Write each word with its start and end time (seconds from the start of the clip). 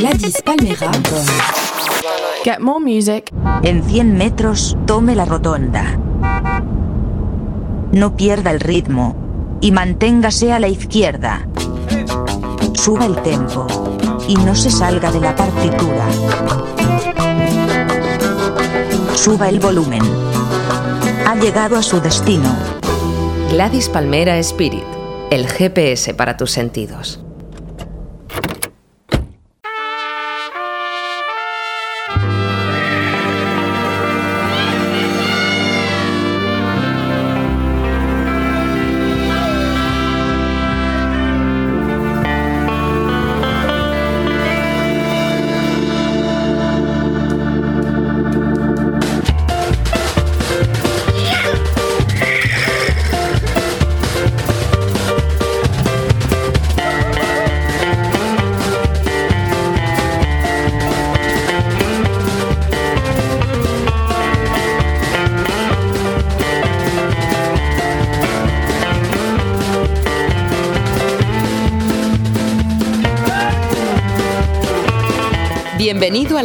Gladys 0.00 0.40
Palmera. 0.40 0.90
Get 2.42 2.60
more 2.60 2.80
music. 2.80 3.30
En 3.62 3.84
100 3.84 4.16
metros, 4.16 4.74
tome 4.86 5.14
la 5.14 5.26
rotonda. 5.26 5.98
No 7.92 8.16
pierda 8.16 8.50
el 8.50 8.60
ritmo. 8.60 9.14
Y 9.60 9.72
manténgase 9.72 10.54
a 10.54 10.58
la 10.58 10.68
izquierda. 10.68 11.46
Suba 12.72 13.04
el 13.04 13.16
tempo. 13.20 13.66
Y 14.26 14.36
no 14.36 14.54
se 14.54 14.70
salga 14.70 15.12
de 15.12 15.20
la 15.20 15.36
partitura. 15.36 16.06
Suba 19.14 19.50
el 19.50 19.60
volumen. 19.60 20.02
Ha 21.26 21.36
llegado 21.36 21.76
a 21.76 21.82
su 21.82 22.00
destino. 22.00 22.48
Gladys 23.50 23.90
Palmera 23.90 24.38
Spirit, 24.38 24.84
el 25.30 25.46
GPS 25.46 26.14
para 26.14 26.38
tus 26.38 26.52
sentidos. 26.52 27.20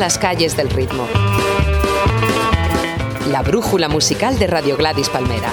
Las 0.05 0.19
calles 0.19 0.55
del 0.55 0.69
ritmo. 0.69 1.07
La 3.31 3.41
brújula 3.41 3.89
musical 3.89 4.37
de 4.37 4.45
Radio 4.45 4.77
Gladys 4.77 5.09
Palmera. 5.09 5.51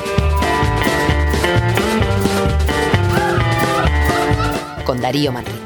Con 4.85 5.01
Darío 5.01 5.33
Manrique. 5.33 5.62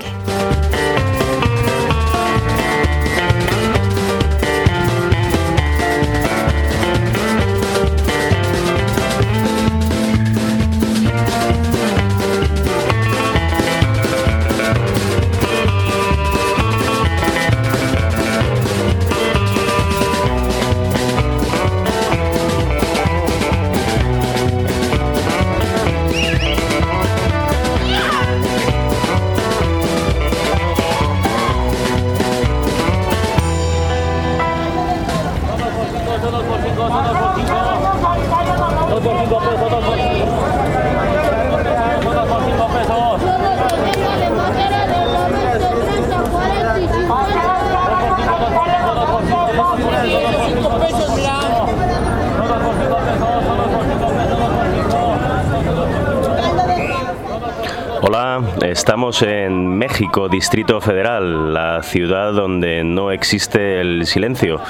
Distrito 60.31 60.81
Federal, 60.81 61.53
la 61.53 61.83
ciudad 61.83 62.33
donde 62.33 62.83
no 62.85 63.11
existe 63.11 63.83
el 63.83 64.07
silencio, 64.07 64.61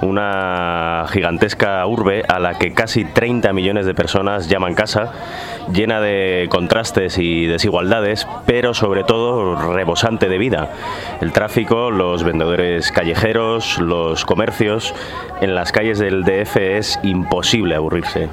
una 0.00 1.06
gigantesca 1.08 1.86
urbe 1.86 2.24
a 2.28 2.40
la 2.40 2.58
que 2.58 2.74
casi 2.74 3.04
30 3.04 3.52
millones 3.52 3.86
de 3.86 3.94
personas 3.94 4.48
llaman 4.48 4.74
casa, 4.74 5.12
llena 5.72 6.00
de 6.00 6.48
contrastes 6.50 7.16
y 7.16 7.46
desigualdades, 7.46 8.26
pero 8.44 8.74
sobre 8.74 9.04
todo 9.04 9.72
rebosante 9.72 10.28
de 10.28 10.38
vida. 10.38 10.72
El 11.20 11.32
tráfico, 11.32 11.92
los 11.92 12.24
vendedores 12.24 12.90
callejeros, 12.90 13.78
los 13.78 14.24
comercios, 14.24 14.94
en 15.40 15.54
las 15.54 15.70
calles 15.70 16.00
del 16.00 16.24
DF 16.24 16.56
es 16.56 16.98
imposible 17.04 17.76
aburrirse. 17.76 18.28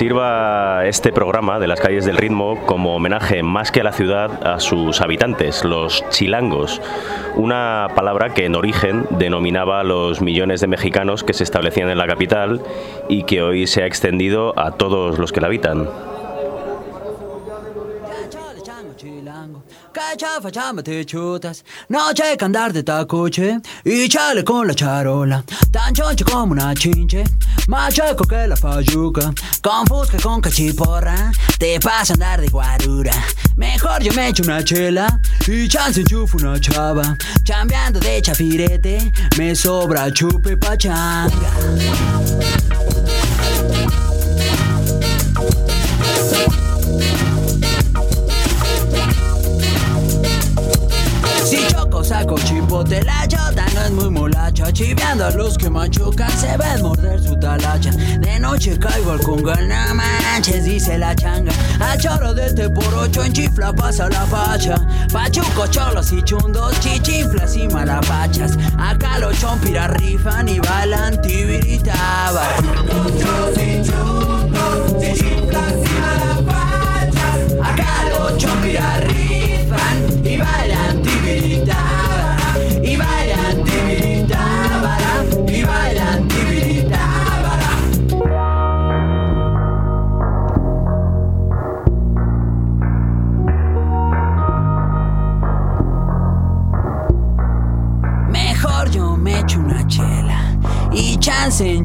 Sirva 0.00 0.86
este 0.86 1.12
programa 1.12 1.58
de 1.58 1.66
las 1.66 1.78
calles 1.78 2.06
del 2.06 2.16
ritmo 2.16 2.64
como 2.64 2.96
homenaje 2.96 3.42
más 3.42 3.70
que 3.70 3.82
a 3.82 3.84
la 3.84 3.92
ciudad 3.92 4.46
a 4.46 4.58
sus 4.58 5.02
habitantes, 5.02 5.62
los 5.62 6.02
chilangos, 6.08 6.80
una 7.34 7.88
palabra 7.94 8.32
que 8.32 8.46
en 8.46 8.54
origen 8.54 9.04
denominaba 9.10 9.80
a 9.80 9.84
los 9.84 10.22
millones 10.22 10.62
de 10.62 10.68
mexicanos 10.68 11.22
que 11.22 11.34
se 11.34 11.44
establecían 11.44 11.90
en 11.90 11.98
la 11.98 12.06
capital 12.06 12.62
y 13.10 13.24
que 13.24 13.42
hoy 13.42 13.66
se 13.66 13.82
ha 13.82 13.86
extendido 13.86 14.58
a 14.58 14.70
todos 14.70 15.18
los 15.18 15.32
que 15.32 15.42
la 15.42 15.48
habitan. 15.48 15.86
Que 20.00 20.16
chafa, 20.16 20.50
chámate 20.50 21.04
chutas. 21.04 21.62
No 21.90 22.14
checa 22.14 22.46
andar 22.46 22.72
de 22.72 22.82
tacuche 22.82 23.60
y 23.84 24.08
chale 24.08 24.42
con 24.42 24.66
la 24.66 24.74
charola. 24.74 25.44
Tan 25.70 25.92
choncho 25.94 26.24
como 26.24 26.52
una 26.52 26.74
chinche, 26.74 27.22
más 27.68 27.92
checo 27.94 28.24
que 28.24 28.46
la 28.46 28.56
fayuca. 28.56 29.30
Con 29.62 29.86
fusca, 29.86 30.18
con 30.22 30.40
cachiporra, 30.40 31.30
te 31.58 31.78
pasa 31.80 32.14
andar 32.14 32.40
de 32.40 32.48
guarura. 32.48 33.12
Mejor 33.56 34.02
yo 34.02 34.12
me 34.14 34.28
echo 34.28 34.42
una 34.42 34.64
chela 34.64 35.20
y 35.46 35.68
chance 35.68 36.00
enchufo 36.00 36.38
una 36.38 36.58
chava. 36.58 37.14
Chambeando 37.44 38.00
de 38.00 38.22
chafirete, 38.22 39.12
me 39.36 39.54
sobra 39.54 40.10
chupe 40.10 40.56
pachanga. 40.56 41.50
Chiveando 54.72 55.26
a 55.26 55.30
los 55.32 55.58
que 55.58 55.68
machucan 55.68 56.30
se 56.30 56.56
ven 56.56 56.82
morder 56.82 57.20
su 57.22 57.36
talacha. 57.38 57.90
De 57.90 58.38
noche 58.38 58.78
caigo 58.78 59.12
al 59.12 59.20
congal, 59.20 59.68
no 59.68 59.94
manches, 59.94 60.64
dice 60.64 60.96
la 60.96 61.14
changa. 61.14 61.52
Al 61.80 61.98
choro 61.98 62.32
de 62.34 62.46
este 62.46 62.70
por 62.70 62.94
ocho 62.94 63.24
en 63.24 63.32
chifla 63.32 63.72
pasa 63.72 64.08
la 64.08 64.24
pacha 64.26 64.76
Pachuco, 65.12 65.66
cholos 65.66 66.12
y 66.12 66.22
chundos, 66.22 66.78
chichinflas 66.80 67.56
y 67.56 67.68
malapachas. 67.68 68.56
Acá 68.78 69.18
los 69.18 69.38
chompiras 69.38 69.90
rifan 69.90 70.48
y 70.48 70.60
bailan 70.60 71.20
tibiritabas 71.20 72.48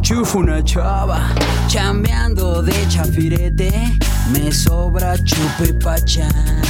enchufo 0.06 0.38
una 0.38 0.62
chava. 0.62 1.34
Chambeando 1.68 2.62
de 2.62 2.86
chafirete, 2.88 3.98
me 4.32 4.52
sobra 4.52 5.18
chupe 5.18 5.74
pachán. 5.74 6.62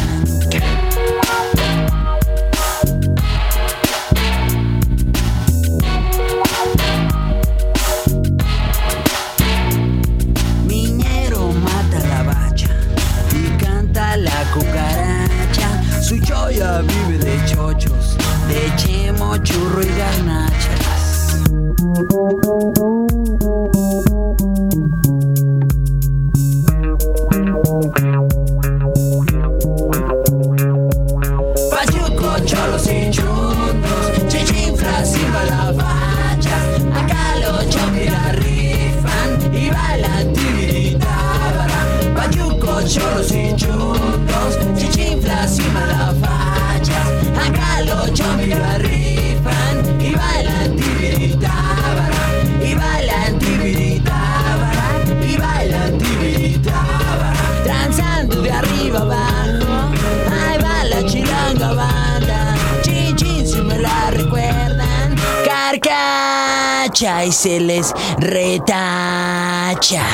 Y 67.02 67.32
se 67.32 67.60
les 67.60 67.92
retacha. 68.20 70.06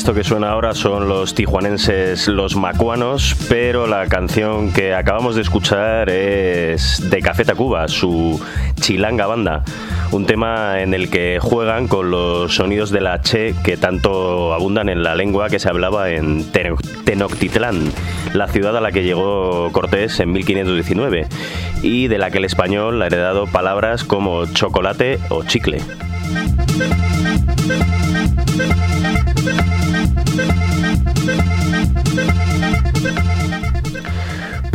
Esto 0.00 0.14
que 0.14 0.24
suena 0.24 0.52
ahora 0.52 0.72
son 0.72 1.10
los 1.10 1.34
tijuanenses 1.34 2.26
Los 2.26 2.56
Macuanos, 2.56 3.36
pero 3.50 3.86
la 3.86 4.06
canción 4.06 4.72
que 4.72 4.94
acabamos 4.94 5.34
de 5.36 5.42
escuchar 5.42 6.08
es 6.08 7.10
de 7.10 7.20
Café 7.20 7.44
Tacuba, 7.44 7.86
su 7.86 8.40
chilanga 8.80 9.26
banda. 9.26 9.62
Un 10.10 10.24
tema 10.24 10.80
en 10.80 10.94
el 10.94 11.10
que 11.10 11.38
juegan 11.38 11.86
con 11.86 12.10
los 12.10 12.54
sonidos 12.54 12.90
de 12.90 13.02
la 13.02 13.20
che 13.20 13.54
que 13.62 13.76
tanto 13.76 14.54
abundan 14.54 14.88
en 14.88 15.02
la 15.02 15.14
lengua 15.14 15.50
que 15.50 15.58
se 15.58 15.68
hablaba 15.68 16.08
en 16.08 16.50
Tenochtitlán, 16.50 17.92
la 18.32 18.48
ciudad 18.48 18.74
a 18.78 18.80
la 18.80 18.92
que 18.92 19.04
llegó 19.04 19.70
Cortés 19.70 20.18
en 20.20 20.32
1519, 20.32 21.28
y 21.82 22.08
de 22.08 22.16
la 22.16 22.30
que 22.30 22.38
el 22.38 22.46
español 22.46 23.02
ha 23.02 23.06
heredado 23.06 23.46
palabras 23.46 24.04
como 24.04 24.46
chocolate 24.46 25.18
o 25.28 25.44
chicle. 25.44 25.82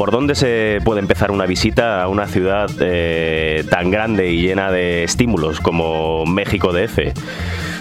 ¿Por 0.05 0.13
dónde 0.13 0.35
se 0.35 0.81
puede 0.85 0.99
empezar 0.99 1.31
una 1.31 1.47
visita 1.47 2.03
a 2.03 2.07
una 2.07 2.27
ciudad 2.27 2.69
eh, 2.79 3.65
tan 3.71 3.89
grande 3.89 4.29
y 4.29 4.43
llena 4.43 4.69
de 4.69 5.03
estímulos 5.03 5.59
como 5.59 6.27
México 6.27 6.71
DF? 6.71 6.99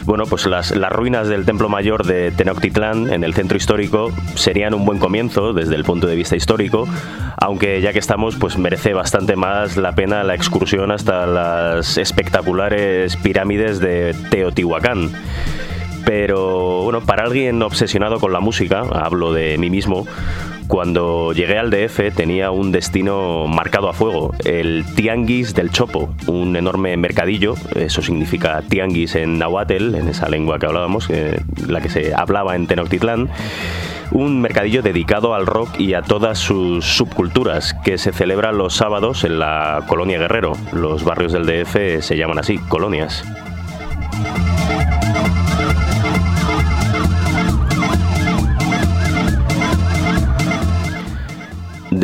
Bueno, 0.06 0.24
pues 0.24 0.46
las, 0.46 0.74
las, 0.74 0.90
ruinas 0.90 1.28
del 1.28 1.44
Templo 1.44 1.68
Mayor 1.68 2.06
de 2.06 2.30
Tenochtitlán 2.30 3.12
en 3.12 3.24
el 3.24 3.34
centro 3.34 3.58
histórico 3.58 4.10
serían 4.36 4.72
un 4.72 4.86
buen 4.86 5.00
comienzo 5.00 5.52
desde 5.52 5.74
el 5.74 5.84
punto 5.84 6.06
de 6.06 6.16
vista 6.16 6.34
histórico, 6.34 6.88
aunque 7.36 7.82
ya 7.82 7.92
que 7.92 7.98
estamos, 7.98 8.36
pues 8.36 8.56
merece 8.56 8.94
bastante 8.94 9.36
más 9.36 9.76
la 9.76 9.92
pena 9.92 10.24
la 10.24 10.34
excursión 10.34 10.92
hasta 10.92 11.26
las 11.26 11.98
espectaculares 11.98 13.18
pirámides 13.18 13.80
de 13.80 14.16
Teotihuacán. 14.30 15.10
Pero 16.06 16.82
bueno, 16.84 17.02
para 17.02 17.24
alguien 17.24 17.62
obsesionado 17.62 18.18
con 18.18 18.32
la 18.32 18.40
música, 18.40 18.80
hablo 18.80 19.32
de 19.32 19.56
mí 19.58 19.68
mismo, 19.68 20.06
cuando 20.66 21.32
llegué 21.32 21.58
al 21.58 21.70
DF 21.70 22.14
tenía 22.14 22.50
un 22.50 22.72
destino 22.72 23.46
marcado 23.46 23.88
a 23.88 23.92
fuego, 23.92 24.34
el 24.44 24.84
Tianguis 24.94 25.54
del 25.54 25.70
Chopo, 25.70 26.14
un 26.26 26.56
enorme 26.56 26.96
mercadillo, 26.96 27.54
eso 27.74 28.02
significa 28.02 28.62
Tianguis 28.62 29.14
en 29.14 29.38
Nahuatl, 29.38 29.94
en 29.94 30.08
esa 30.08 30.28
lengua 30.28 30.58
que 30.58 30.66
hablábamos, 30.66 31.08
la 31.66 31.80
que 31.80 31.88
se 31.88 32.14
hablaba 32.14 32.56
en 32.56 32.66
Tenochtitlán 32.66 33.30
un 34.14 34.40
mercadillo 34.40 34.82
dedicado 34.82 35.34
al 35.34 35.46
rock 35.46 35.80
y 35.80 35.94
a 35.94 36.02
todas 36.02 36.38
sus 36.38 36.84
subculturas, 36.84 37.74
que 37.84 37.98
se 37.98 38.12
celebra 38.12 38.52
los 38.52 38.74
sábados 38.74 39.24
en 39.24 39.40
la 39.40 39.84
Colonia 39.88 40.18
Guerrero. 40.18 40.52
Los 40.72 41.04
barrios 41.04 41.32
del 41.32 41.46
DF 41.46 42.04
se 42.04 42.16
llaman 42.16 42.38
así, 42.38 42.58
colonias. 42.58 43.24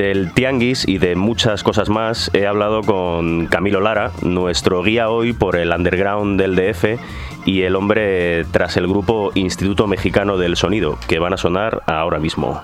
Del 0.00 0.32
Tianguis 0.32 0.88
y 0.88 0.96
de 0.96 1.14
muchas 1.14 1.62
cosas 1.62 1.90
más 1.90 2.30
he 2.32 2.46
hablado 2.46 2.80
con 2.80 3.48
Camilo 3.48 3.82
Lara, 3.82 4.12
nuestro 4.22 4.82
guía 4.82 5.10
hoy 5.10 5.34
por 5.34 5.56
el 5.56 5.72
underground 5.72 6.40
del 6.40 6.56
DF 6.56 6.98
y 7.44 7.64
el 7.64 7.76
hombre 7.76 8.46
tras 8.46 8.78
el 8.78 8.88
grupo 8.88 9.30
Instituto 9.34 9.86
Mexicano 9.86 10.38
del 10.38 10.56
Sonido, 10.56 10.98
que 11.06 11.18
van 11.18 11.34
a 11.34 11.36
sonar 11.36 11.82
ahora 11.84 12.18
mismo. 12.18 12.62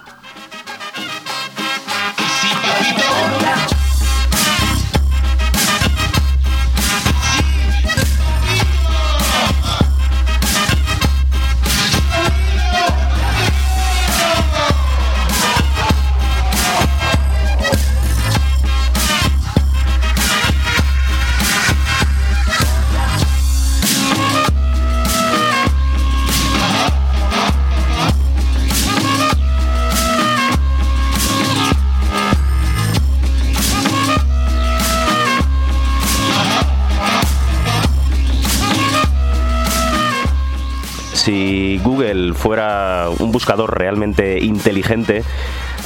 Buscador 43.36 43.78
realmente 43.78 44.42
inteligente, 44.42 45.22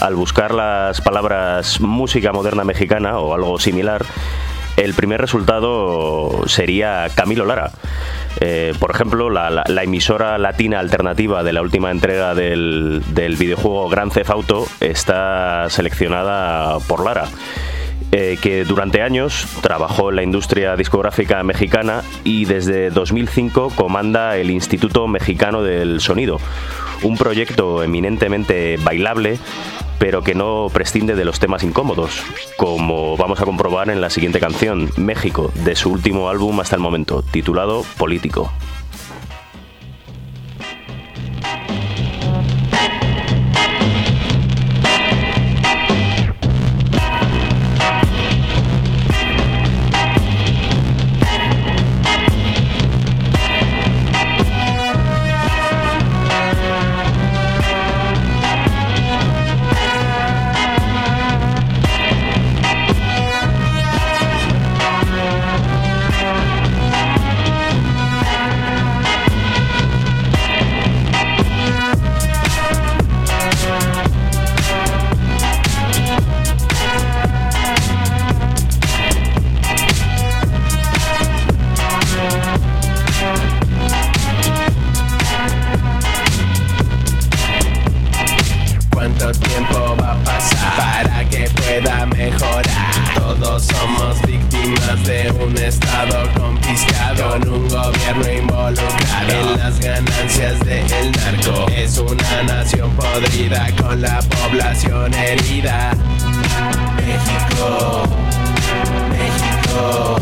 al 0.01 0.15
buscar 0.15 0.55
las 0.55 1.01
palabras 1.01 1.81
música 1.81 2.33
moderna 2.33 2.63
mexicana 2.63 3.19
o 3.19 3.35
algo 3.35 3.59
similar, 3.59 4.07
el 4.77 4.95
primer 4.95 5.21
resultado 5.21 6.47
sería 6.47 7.09
Camilo 7.13 7.45
Lara. 7.45 7.73
Eh, 8.39 8.73
por 8.79 8.93
ejemplo, 8.93 9.31
la, 9.31 9.65
emisora 9.83 10.39
latina 10.39 10.79
alternativa 10.79 11.43
de 11.43 11.53
la 11.53 11.63
última 11.63 11.91
entrega 11.91 12.37
del, 12.37 13.03
del 13.09 13.35
videojuego 13.35 13.89
Grand 13.89 14.13
Theft 14.13 14.31
Auto 14.31 14.67
está 14.79 15.69
seleccionada 15.71 16.79
por 16.87 17.05
Lara. 17.05 17.27
Eh, 18.13 18.39
que 18.43 18.65
durante 18.65 19.03
años 19.03 19.47
trabajó 19.61 20.11
en 20.11 20.17
la 20.17 20.23
industria 20.25 20.75
discográfica 20.75 21.43
mexicana 21.45 22.03
y 22.25 22.45
desde 22.45 22.91
2005 22.91 23.71
comanda 23.77 24.37
el 24.37 24.51
Instituto 24.51 25.07
Mexicano 25.07 25.63
del 25.63 26.01
Sonido, 26.01 26.41
un 27.03 27.17
proyecto 27.17 27.85
eminentemente 27.85 28.79
bailable 28.83 29.39
pero 30.01 30.23
que 30.23 30.35
no 30.35 30.69
prescinde 30.73 31.15
de 31.15 31.27
los 31.27 31.39
temas 31.39 31.63
incómodos, 31.63 32.23
como 32.57 33.19
vamos 33.19 33.39
a 33.43 33.45
comprobar 33.45 33.91
en 33.91 34.01
la 34.01 34.09
siguiente 34.09 34.41
canción, 34.41 34.89
México, 34.97 35.53
de 35.57 35.77
su 35.77 35.91
último 35.91 36.31
álbum 36.31 36.59
hasta 36.59 36.75
el 36.75 36.81
momento, 36.81 37.23
titulado 37.23 37.85
Político. 37.99 38.51
Con 97.17 97.49
un 97.49 97.69
gobierno 97.69 98.33
involucrado 98.33 99.31
en 99.31 99.59
las 99.59 99.79
ganancias 99.81 100.61
del 100.61 101.13
narco. 101.13 101.67
Es 101.75 101.99
una 101.99 102.43
nación 102.45 102.91
podrida 102.93 103.67
con 103.77 104.01
la 104.01 104.21
población 104.21 105.13
herida. 105.15 105.93
México, 106.97 108.05
México, 109.11 110.17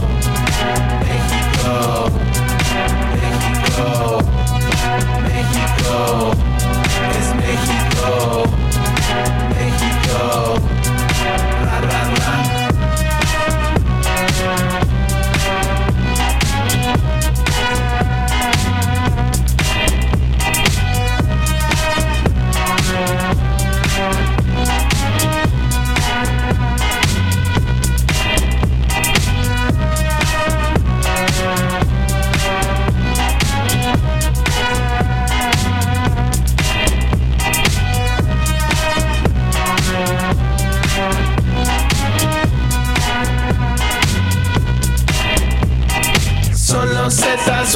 México, 1.04 2.10
México, 3.14 4.18
México, 5.22 6.30
es 7.18 7.26
México, 7.36 8.44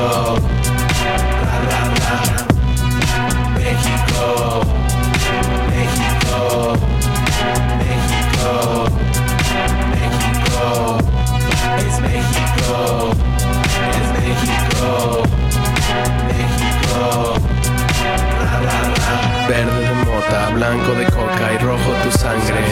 México, 0.00 0.32
ra, 1.44 1.56
ra, 1.68 1.82
ra. 2.00 2.16
México, 3.58 4.24
México, 5.68 6.38
México, 7.84 8.52
México, 9.92 10.64
es 11.86 11.94
México, 12.00 12.76
es 13.98 14.06
México, 14.20 14.88
México, 16.30 17.00
ra, 18.40 18.56
ra, 18.64 18.80
ra. 18.96 19.48
Verde 19.48 19.80
de 19.80 19.94
mota, 20.06 20.40
blanco 20.54 20.90
de 20.94 21.04
coca 21.04 21.46
y 21.52 21.58
rojo 21.58 21.90
tu 22.02 22.10
sangre. 22.18 22.64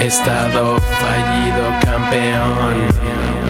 Estado 0.00 0.78
fallido, 0.80 1.62
campeón. 1.84 3.49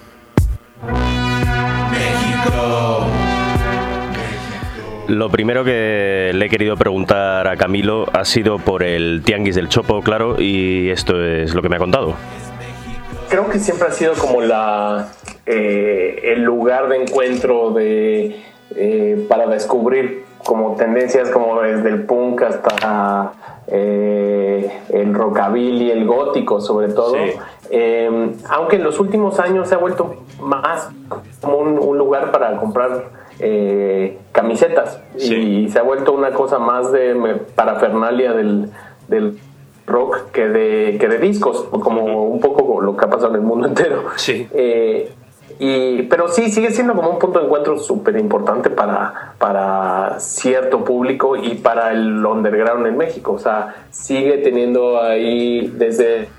Lo 5.11 5.29
primero 5.29 5.65
que 5.65 6.31
le 6.33 6.45
he 6.45 6.49
querido 6.49 6.77
preguntar 6.77 7.45
a 7.45 7.57
Camilo 7.57 8.05
ha 8.13 8.23
sido 8.23 8.59
por 8.59 8.81
el 8.81 9.23
Tianguis 9.25 9.55
del 9.55 9.67
Chopo, 9.67 10.01
claro, 10.01 10.41
y 10.41 10.89
esto 10.89 11.21
es 11.21 11.53
lo 11.53 11.61
que 11.61 11.67
me 11.67 11.75
ha 11.75 11.79
contado. 11.79 12.13
creo 13.27 13.49
que 13.49 13.59
siempre 13.59 13.89
ha 13.89 13.91
sido 13.91 14.13
como 14.13 14.39
la 14.39 15.09
eh, 15.45 16.31
el 16.31 16.43
lugar 16.43 16.87
de 16.87 17.03
encuentro 17.03 17.71
de 17.71 18.41
eh, 18.73 19.25
para 19.27 19.47
descubrir 19.47 20.23
como 20.45 20.77
tendencias 20.77 21.29
como 21.29 21.59
desde 21.61 21.89
el 21.89 22.03
punk 22.05 22.43
hasta 22.43 23.33
eh, 23.67 24.71
el 24.93 25.13
rockabilly, 25.13 25.91
el 25.91 26.05
gótico 26.05 26.61
sobre 26.61 26.87
todo. 26.87 27.15
Sí. 27.15 27.33
Eh, 27.69 28.31
aunque 28.47 28.77
en 28.77 28.83
los 28.85 28.97
últimos 28.97 29.41
años 29.41 29.67
se 29.67 29.75
ha 29.75 29.77
vuelto 29.77 30.23
más 30.39 30.89
como 31.41 31.57
un, 31.57 31.77
un 31.79 31.97
lugar 31.97 32.31
para 32.31 32.55
comprar 32.55 33.19
eh, 33.41 34.17
camisetas 34.31 34.99
Sí. 35.17 35.35
y 35.35 35.69
se 35.69 35.79
ha 35.79 35.83
vuelto 35.83 36.13
una 36.13 36.31
cosa 36.31 36.59
más 36.59 36.91
de 36.91 37.15
parafernalia 37.55 38.33
del, 38.33 38.69
del 39.07 39.37
rock 39.87 40.31
que 40.31 40.47
de, 40.47 40.97
que 40.99 41.07
de 41.07 41.17
discos, 41.17 41.63
como 41.69 42.25
un 42.27 42.39
poco 42.39 42.81
lo 42.81 42.95
que 42.95 43.05
ha 43.05 43.09
pasado 43.09 43.29
en 43.29 43.35
el 43.35 43.41
mundo 43.41 43.67
entero. 43.69 44.03
Sí. 44.15 44.47
Eh, 44.53 45.11
y, 45.59 46.03
pero 46.03 46.27
sí, 46.27 46.49
sigue 46.49 46.71
siendo 46.71 46.95
como 46.95 47.09
un 47.09 47.19
punto 47.19 47.39
de 47.39 47.45
encuentro 47.45 47.77
súper 47.77 48.17
importante 48.17 48.69
para, 48.69 49.33
para 49.37 50.19
cierto 50.19 50.83
público 50.83 51.35
y 51.35 51.55
para 51.55 51.91
el 51.91 52.25
underground 52.25 52.87
en 52.87 52.97
México. 52.97 53.33
O 53.33 53.39
sea, 53.39 53.75
sigue 53.91 54.37
teniendo 54.39 54.99
ahí 55.01 55.67
desde 55.75 56.29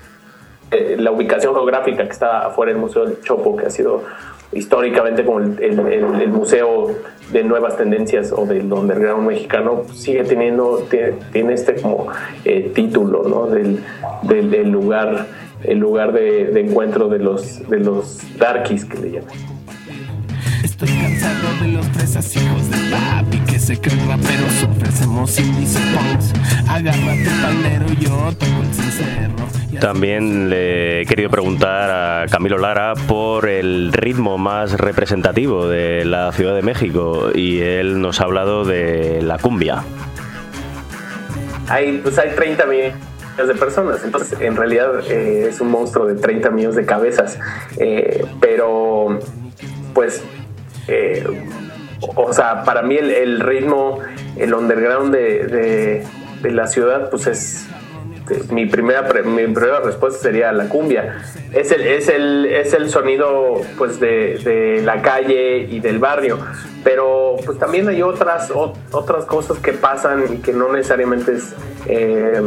eh, 0.71 0.97
la 0.99 1.11
ubicación 1.11 1.53
geográfica 1.53 2.03
que 2.03 2.09
está 2.11 2.47
afuera 2.47 2.71
del 2.73 2.81
Museo 2.81 3.05
del 3.05 3.21
Chopo, 3.21 3.55
que 3.55 3.67
ha 3.67 3.69
sido 3.69 4.01
históricamente 4.55 5.23
como 5.25 5.39
el, 5.39 5.57
el- 5.61 5.79
el- 6.21 6.29
museo 6.29 6.87
de 7.31 7.43
nuevas 7.43 7.77
tendencias 7.77 8.31
o 8.31 8.45
del 8.45 8.71
underground 8.71 9.27
mexicano, 9.27 9.83
sigue 9.93 10.23
teniendo, 10.23 10.85
tiene, 10.89 11.13
tiene 11.31 11.53
este 11.53 11.75
como 11.75 12.07
eh, 12.45 12.71
título, 12.73 13.23
¿no? 13.27 13.47
Del, 13.47 13.79
del- 14.23 14.49
del 14.51 14.69
lugar, 14.69 15.27
el 15.63 15.79
lugar 15.79 16.11
de, 16.13 16.45
de 16.47 16.61
encuentro 16.61 17.07
de 17.09 17.19
los, 17.19 17.67
de 17.69 17.79
los 17.79 18.19
darkies 18.37 18.85
que 18.85 18.97
le 18.99 19.11
llaman. 19.11 19.52
Estoy 20.83 21.01
cansado 21.01 21.61
de 21.61 21.67
los 21.69 22.35
hijos 22.35 22.69
de 22.69 22.77
papi 22.91 23.39
que 23.49 23.57
se 23.57 23.79
creen 23.79 24.05
raperos, 24.05 24.63
ofrecemos 24.69 25.31
punks. 25.31 26.33
Agárrate 26.67 27.29
palero, 27.41 27.87
yo 28.01 28.33
toco 28.37 28.51
el 29.71 29.79
También 29.79 30.49
le 30.49 31.01
he 31.01 31.05
querido 31.05 31.29
preguntar 31.29 31.89
a 31.89 32.27
Camilo 32.27 32.57
Lara 32.57 32.95
por 33.07 33.47
el 33.47 33.93
ritmo 33.93 34.37
más 34.37 34.73
representativo 34.73 35.69
de 35.69 36.03
la 36.03 36.33
Ciudad 36.33 36.53
de 36.53 36.63
México 36.63 37.29
y 37.33 37.61
él 37.61 38.01
nos 38.01 38.19
ha 38.19 38.25
hablado 38.25 38.65
de 38.65 39.21
la 39.21 39.37
cumbia. 39.37 39.85
hay, 41.69 41.99
pues 41.99 42.17
hay 42.19 42.31
30 42.35 42.65
millones 42.65 42.93
de 43.37 43.55
personas, 43.55 44.03
entonces 44.03 44.37
en 44.41 44.57
realidad 44.57 44.99
eh, 45.09 45.47
es 45.47 45.61
un 45.61 45.71
monstruo 45.71 46.07
de 46.07 46.15
30 46.15 46.49
millones 46.49 46.75
de 46.75 46.85
cabezas, 46.85 47.39
Eh, 47.77 48.25
pero 48.41 49.19
pues, 49.93 50.23
eh, 50.87 51.23
o 52.15 52.33
sea, 52.33 52.63
para 52.63 52.81
mí 52.81 52.97
el, 52.97 53.39
ritmo, 53.39 53.99
el 54.37 54.53
underground 54.53 55.13
de, 55.13 56.03
de- 56.41 56.51
la 56.51 56.67
ciudad, 56.67 57.09
pues 57.09 57.25
es 57.27 57.67
mi 58.51 58.65
primera 58.65 59.01
mi 59.23 59.47
primera 59.47 59.79
respuesta 59.79 60.19
sería 60.19 60.51
la 60.51 60.67
cumbia. 60.67 61.21
Es 61.53 61.71
el 61.71 61.81
es 61.81 62.09
el 62.09 62.45
es 62.45 62.73
el 62.73 62.89
sonido 62.89 63.61
pues 63.77 63.99
de, 64.01 64.37
de 64.43 64.81
la 64.83 65.01
calle 65.01 65.59
y 65.59 65.79
del 65.79 65.99
barrio. 65.99 66.39
Pero 66.83 67.37
pues 67.45 67.57
también 67.59 67.87
hay 67.87 68.01
otras 68.01 68.51
otras 68.91 69.23
cosas 69.25 69.59
que 69.59 69.71
pasan 69.73 70.25
y 70.33 70.37
que 70.39 70.51
no 70.51 70.71
necesariamente 70.71 71.33
es 71.33 71.53
eh, 71.87 72.41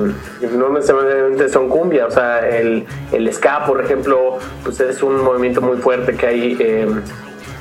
no 0.55 0.69
necesariamente 0.71 1.49
son 1.49 1.69
cumbia. 1.71 2.07
O 2.07 2.11
sea 2.11 2.47
el 2.49 2.85
el 3.13 3.33
ska 3.33 3.65
por 3.67 3.83
ejemplo 3.83 4.39
pues 4.63 4.79
es 4.81 5.03
un 5.03 5.23
movimiento 5.23 5.61
muy 5.63 5.79
fuerte 5.79 6.15
que 6.17 6.27
hay 6.27 6.57
eh, 6.61 6.87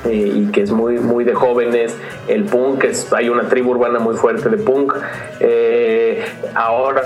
eh, 0.08 0.32
y 0.34 0.46
que 0.52 0.62
es 0.62 0.70
muy 0.70 0.98
muy 0.98 1.24
de 1.24 1.34
jóvenes 1.34 1.96
el 2.28 2.44
punk 2.44 2.84
es 2.84 3.12
hay 3.12 3.28
una 3.28 3.48
tribu 3.48 3.70
urbana 3.72 3.98
muy 3.98 4.14
fuerte 4.16 4.48
de 4.48 4.56
punk 4.58 4.94
Eh, 5.40 6.24
ahora 6.54 7.02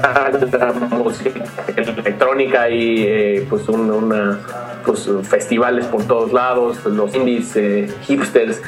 la 0.53 0.73
música 0.73 1.41
electrónica 1.77 2.69
y 2.71 3.05
eh, 3.07 3.47
pues 3.49 3.69
un- 3.69 3.91
una 3.91 4.39
pues, 4.85 5.09
festivales 5.25 5.85
por 5.87 6.05
todos 6.07 6.33
lados, 6.33 6.85
los 6.87 7.15
indies, 7.15 7.55
eh, 7.57 7.87
hipsters, 8.07 8.63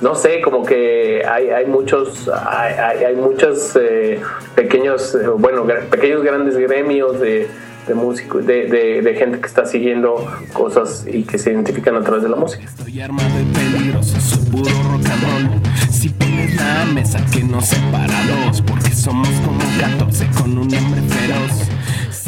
no 0.00 0.14
sé, 0.14 0.40
como 0.42 0.64
que 0.64 1.22
hay, 1.26 1.48
hay 1.50 1.66
muchos, 1.66 2.28
hay, 2.28 3.04
hay 3.04 3.14
muchos 3.16 3.74
eh, 3.76 4.20
pequeños, 4.54 5.16
bueno, 5.38 5.64
pequeños 5.90 6.22
grandes 6.22 6.56
gremios 6.56 7.18
de, 7.20 7.48
de 7.86 7.94
músicos, 7.94 8.46
de, 8.46 8.66
de, 8.66 9.02
de, 9.02 9.14
gente 9.14 9.40
que 9.40 9.46
está 9.46 9.64
siguiendo 9.66 10.26
cosas 10.52 11.04
y 11.10 11.24
que 11.24 11.38
se 11.38 11.50
identifican 11.50 11.96
a 11.96 12.00
través 12.02 12.22
de 12.22 12.28
la 12.28 12.36
música. 12.36 12.64
Estoy 12.64 13.00
armado 13.00 13.28
de 13.36 13.44
peligroso, 13.58 14.20
soy 14.20 14.44
puro 14.50 14.70
rock 14.70 15.06
and 15.06 15.50
roll. 15.50 15.60
Si 15.90 16.08
pones 16.10 16.54
la 16.56 16.84
mesa 16.92 17.24
que 17.32 17.42
nos 17.42 17.66
separados, 17.66 18.62
porque 18.62 18.90
somos 18.90 19.28
como 19.44 19.60
14 19.80 20.26
con 20.40 20.58
un 20.58 20.74
hambre 20.74 21.00
feroz. 21.02 21.68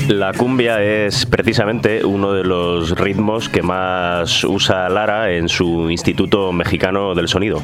La 0.08 0.32
cumbia 0.32 0.82
es 0.82 1.24
precisamente 1.24 2.04
uno 2.04 2.32
de 2.32 2.44
los 2.44 2.90
ritmos 2.98 3.48
que 3.48 3.62
más 3.62 4.44
usa 4.44 4.88
Lara 4.88 5.32
en 5.32 5.48
su 5.48 5.90
Instituto 5.90 6.52
Mexicano 6.52 7.14
del 7.14 7.28
Sonido. 7.28 7.62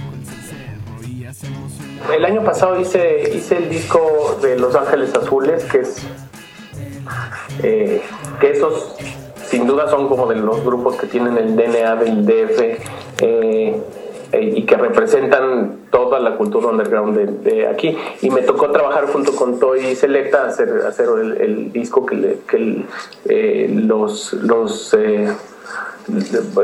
El 2.15 2.25
año 2.25 2.43
pasado 2.43 2.81
hice, 2.81 3.31
hice 3.35 3.59
el 3.59 3.69
disco 3.69 4.39
de 4.43 4.59
Los 4.59 4.75
Ángeles 4.75 5.15
Azules, 5.15 5.65
que 5.65 5.79
es 5.79 6.03
eh, 7.63 8.03
que 8.41 8.51
esos 8.51 8.97
sin 9.47 9.67
duda 9.67 9.89
son 9.89 10.09
como 10.09 10.27
de 10.27 10.37
los 10.37 10.65
grupos 10.65 10.97
que 10.97 11.07
tienen 11.07 11.37
el 11.37 11.57
DNA 11.57 11.97
del 11.97 12.25
DF. 12.25 12.61
Eh, 13.23 13.81
eh, 14.33 14.53
y 14.59 14.63
que 14.63 14.77
representan 14.77 15.87
toda 15.91 16.21
la 16.21 16.37
cultura 16.37 16.69
underground 16.69 17.43
de, 17.43 17.67
aquí. 17.67 17.97
Y 18.23 18.31
me 18.31 18.43
tocó 18.43 18.71
trabajar 18.71 19.07
junto 19.07 19.35
con 19.35 19.59
Toy 19.59 19.97
Selecta, 19.97 20.47
hacer, 20.47 20.69
hacer 20.87 21.09
el, 21.41 21.73
disco 21.73 22.07
que, 22.07 22.85
eh, 23.25 23.69
los, 23.73 24.33
los 24.35 24.95
eh, 24.95 25.35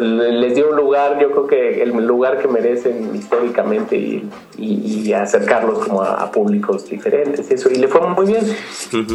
les 0.01 0.55
dio 0.55 0.71
un 0.71 0.77
lugar, 0.77 1.19
yo 1.21 1.31
creo 1.31 1.47
que 1.47 1.83
el 1.83 1.91
lugar 1.91 2.39
que 2.39 2.49
merecen 2.49 3.15
históricamente 3.15 3.97
y, 3.97 5.13
acercarlos 5.13 5.79
como 5.87 6.03
a, 6.03 6.31
públicos 6.31 6.89
diferentes 6.89 7.51
y 7.51 7.55
eso, 7.55 7.71
y 7.71 7.77
le 7.77 7.89
fue 7.89 8.01
muy 8.03 8.27
bien. 8.27 8.45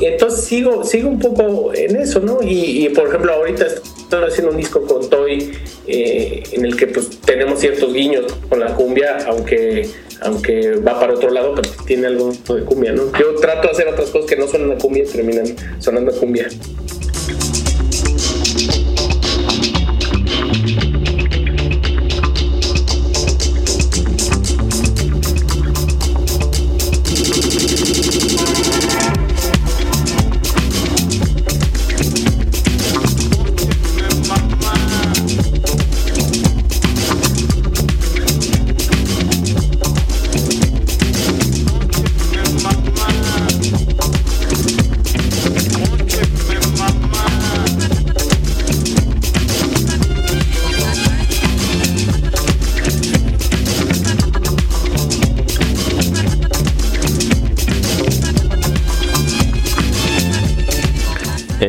Entonces 0.01 0.45
sigo, 0.45 0.83
sigo 0.83 1.09
un 1.09 1.19
poco 1.19 1.71
en 1.73 1.95
eso, 1.95 2.19
¿no? 2.19 2.39
Y, 2.41 2.89
por 2.89 3.07
ejemplo, 3.07 3.33
ahorita 3.33 3.65
estoy 3.65 4.23
haciendo 4.23 4.51
un 4.51 4.57
disco 4.57 4.81
con 4.81 5.09
Toy 5.09 5.53
eh, 5.87 6.43
en 6.51 6.65
el 6.65 6.75
que 6.75 6.87
pues 6.87 7.21
tenemos 7.21 7.59
ciertos 7.59 7.93
guiños 7.93 8.33
con 8.49 8.59
la 8.59 8.73
cumbia, 8.75 9.17
aunque 9.27 9.89
aunque 10.21 10.75
va 10.75 10.99
para 10.99 11.13
otro 11.13 11.31
lado, 11.31 11.55
pero 11.55 11.69
tiene 11.85 12.07
algo 12.07 12.31
de 12.31 12.63
cumbia, 12.63 12.93
¿no? 12.93 13.11
Yo 13.19 13.35
trato 13.41 13.67
de 13.67 13.73
hacer 13.73 13.87
otras 13.87 14.09
cosas 14.11 14.29
que 14.29 14.37
no 14.37 14.47
suenan 14.47 14.71
a 14.71 14.77
cumbia 14.77 15.03
y 15.03 15.07
terminan 15.07 15.45
sonando 15.79 16.11
a 16.11 16.15
cumbia. 16.15 16.47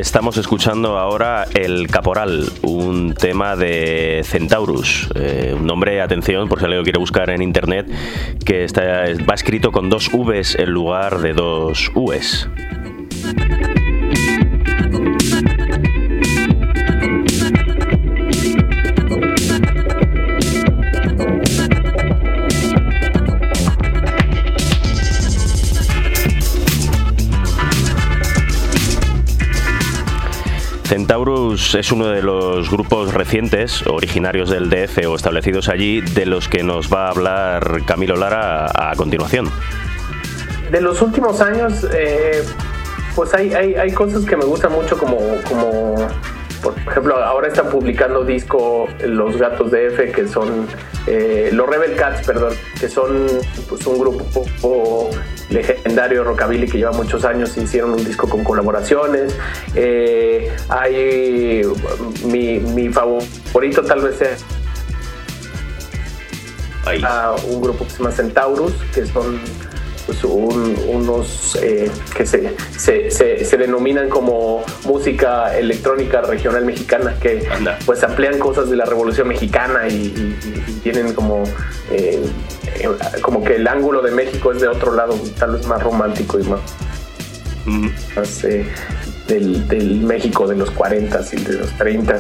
Estamos 0.03 0.37
escuchando 0.37 0.99
ahora 0.99 1.47
El 1.55 1.87
Caporal, 1.87 2.51
un 2.63 3.15
tema 3.15 3.55
de 3.55 4.23
Centaurus, 4.25 5.09
eh, 5.15 5.55
un 5.57 5.65
nombre, 5.65 6.03
atención, 6.03 6.49
por 6.49 6.59
si 6.59 6.65
alguien 6.65 6.81
lo 6.81 6.83
quiere 6.83 6.99
buscar 6.99 7.31
en 7.31 7.41
internet, 7.41 7.89
que 8.45 8.65
está, 8.65 9.05
va 9.31 9.35
escrito 9.35 9.71
con 9.71 9.91
dos 9.91 10.11
Vs 10.11 10.57
en 10.57 10.71
lugar 10.71 11.21
de 11.21 11.35
dos 11.35 11.93
Us. 11.95 12.49
Es 31.53 31.93
uno 31.93 32.09
de 32.09 32.23
los 32.23 32.71
grupos 32.71 33.13
recientes, 33.13 33.87
originarios 33.87 34.49
del 34.49 34.71
DF 34.71 35.07
o 35.07 35.17
establecidos 35.17 35.69
allí, 35.69 36.01
de 36.01 36.25
los 36.25 36.49
que 36.49 36.63
nos 36.63 36.91
va 36.91 37.09
a 37.09 37.11
hablar 37.11 37.83
Camilo 37.87 38.17
Lara 38.17 38.71
a 38.75 38.97
continuación. 38.97 39.51
De 40.71 40.81
los 40.81 41.03
últimos 41.03 41.43
años, 41.43 41.87
eh, 41.95 42.43
pues 43.15 43.35
hay, 43.35 43.53
hay, 43.53 43.93
cosas 43.93 44.25
que 44.25 44.35
me 44.35 44.47
gustan 44.47 44.73
mucho 44.73 44.97
como, 44.97 45.19
como 45.47 45.97
por 46.63 46.75
ejemplo, 46.89 47.17
ahora 47.17 47.49
están 47.49 47.69
publicando 47.69 48.25
disco 48.25 48.89
Los 49.05 49.37
Gatos 49.37 49.71
de 49.71 49.89
F, 49.89 50.11
que 50.11 50.27
son 50.27 50.67
eh, 51.07 51.51
los 51.53 51.69
Rebel 51.69 51.97
Cats, 51.97 52.27
perdón, 52.27 52.55
que 52.81 52.89
son 52.89 53.27
pues, 53.69 53.87
un 53.87 53.99
grupo 53.99 54.25
legendario 55.53 56.25
rockabilly 56.25 56.67
que 56.67 56.79
lleva 56.79 56.93
muchos 56.93 57.25
años 57.25 57.57
hicieron 57.57 57.93
un 57.93 58.05
disco 58.05 58.29
con 58.29 58.45
colaboraciones. 58.45 59.37
Eh, 59.75 60.55
hay 60.69 61.63
mi, 62.25 62.59
mi, 62.59 62.89
favorito 62.89 63.83
tal 63.83 64.03
vez 64.03 64.17
sea 64.17 64.37
un 67.49 67.63
grupo 67.63 67.85
que 67.85 67.91
se 67.91 67.99
llama 67.99 68.11
Centaurus, 68.11 68.73
que 68.95 69.07
son 69.07 69.41
pues, 70.07 70.25
unos 70.25 71.57
eh, 71.63 71.91
que 72.17 72.27
se, 72.27 72.55
se, 72.77 73.11
se, 73.11 73.57
denominan 73.57 74.09
como 74.09 74.65
música 74.85 75.57
electrónica 75.57 76.23
regional 76.23 76.65
mexicana, 76.65 77.15
que 77.21 77.47
pues 77.87 78.03
amplían 78.03 78.39
cosas 78.39 78.69
de 78.69 78.77
la 78.77 78.85
Revolución 78.85 79.29
Mexicana 79.29 79.89
y, 79.89 80.37
tienen 80.83 81.15
como, 81.15 81.45
eh, 81.93 82.21
como 83.21 83.43
que 83.45 83.57
el 83.57 83.67
ángulo 83.67 84.03
de 84.03 84.11
México 84.11 84.53
es 84.53 84.61
de 84.61 84.69
otro 84.69 84.95
lado, 84.95 85.15
tal 85.39 85.53
vez 85.53 85.67
más 85.67 85.83
romántico 85.83 86.39
y 86.39 86.45
más, 86.45 86.61
mm. 87.67 87.89
más 88.17 88.45
eh, 88.45 88.67
del, 89.29 90.01
México 90.01 90.47
de 90.47 90.57
los 90.57 90.71
40 90.71 91.21
y 91.33 91.37
de 91.37 91.53
los 91.55 91.71
30. 91.79 92.19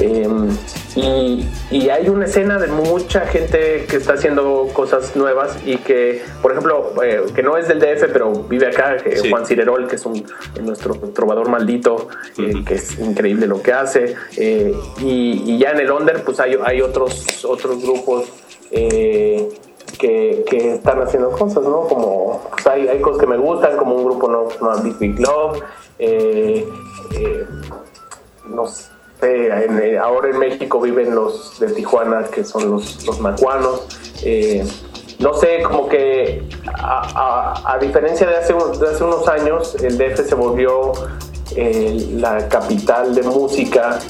Em, 0.00 0.48
y, 0.94 1.88
hay 1.90 2.08
una 2.08 2.26
escena 2.26 2.58
de 2.58 2.68
mucha 2.68 3.26
gente 3.26 3.86
que 3.88 3.96
está 3.96 4.14
haciendo 4.14 4.68
cosas 4.72 5.16
nuevas 5.16 5.56
y 5.64 5.76
que, 5.78 6.22
por 6.40 6.52
ejemplo, 6.52 6.94
eh, 7.02 7.22
que 7.34 7.42
no 7.42 7.56
es 7.56 7.68
del 7.68 7.80
DF, 7.80 8.12
pero 8.12 8.32
vive 8.32 8.66
acá, 8.66 8.96
Juan 9.28 9.46
Cirerol, 9.46 9.88
que 9.88 9.96
es 9.96 10.06
un, 10.06 10.24
nuestro 10.62 10.94
trovador 11.14 11.48
maldito, 11.48 12.08
eh, 12.38 12.62
que 12.66 12.74
es 12.74 12.98
increíble 12.98 13.46
lo 13.46 13.62
que 13.62 13.72
hace. 13.72 14.14
Eh, 14.36 14.74
y, 15.00 15.58
ya 15.58 15.70
en 15.70 15.80
el 15.80 15.90
Under, 15.90 16.22
pues 16.24 16.40
hay, 16.40 16.56
hay 16.64 16.80
otros, 16.80 17.44
otros 17.44 17.82
grupos. 17.82 18.24
Que, 20.02 20.74
están 20.74 21.00
haciendo 21.00 21.30
cosas, 21.30 21.62
¿no? 21.62 21.82
Como 21.82 22.40
pues 22.50 22.66
hay, 22.66 22.88
hay, 22.88 23.00
cosas 23.00 23.20
que 23.20 23.26
me 23.28 23.36
gustan, 23.36 23.76
como 23.76 23.94
un 23.94 24.04
grupo 24.04 24.28
no, 24.28 24.48
no 24.60 24.82
Big 24.82 24.98
Big 24.98 25.20
Love, 25.20 25.62
eh, 26.00 26.68
eh, 27.14 27.46
no 28.48 28.66
sé, 28.66 28.90
eh, 29.22 29.98
ahora 29.98 30.30
en 30.30 30.40
México 30.40 30.80
viven 30.80 31.14
los 31.14 31.60
de 31.60 31.68
Tijuana, 31.68 32.24
que 32.24 32.42
son 32.42 32.68
los, 32.68 33.06
los 33.06 33.20
macuanos. 33.20 33.86
no 35.20 35.34
sé, 35.34 35.62
como 35.62 35.88
que 35.88 36.48
a, 36.66 37.78
diferencia 37.80 38.26
de 38.26 38.38
hace, 38.38 38.54
de 38.54 38.88
hace, 38.88 39.04
unos 39.04 39.28
años, 39.28 39.76
el 39.76 39.96
DF 39.98 40.28
se 40.28 40.34
volvió 40.34 40.94
la 41.54 42.48
capital 42.48 43.14
de 43.14 43.22
música. 43.22 44.00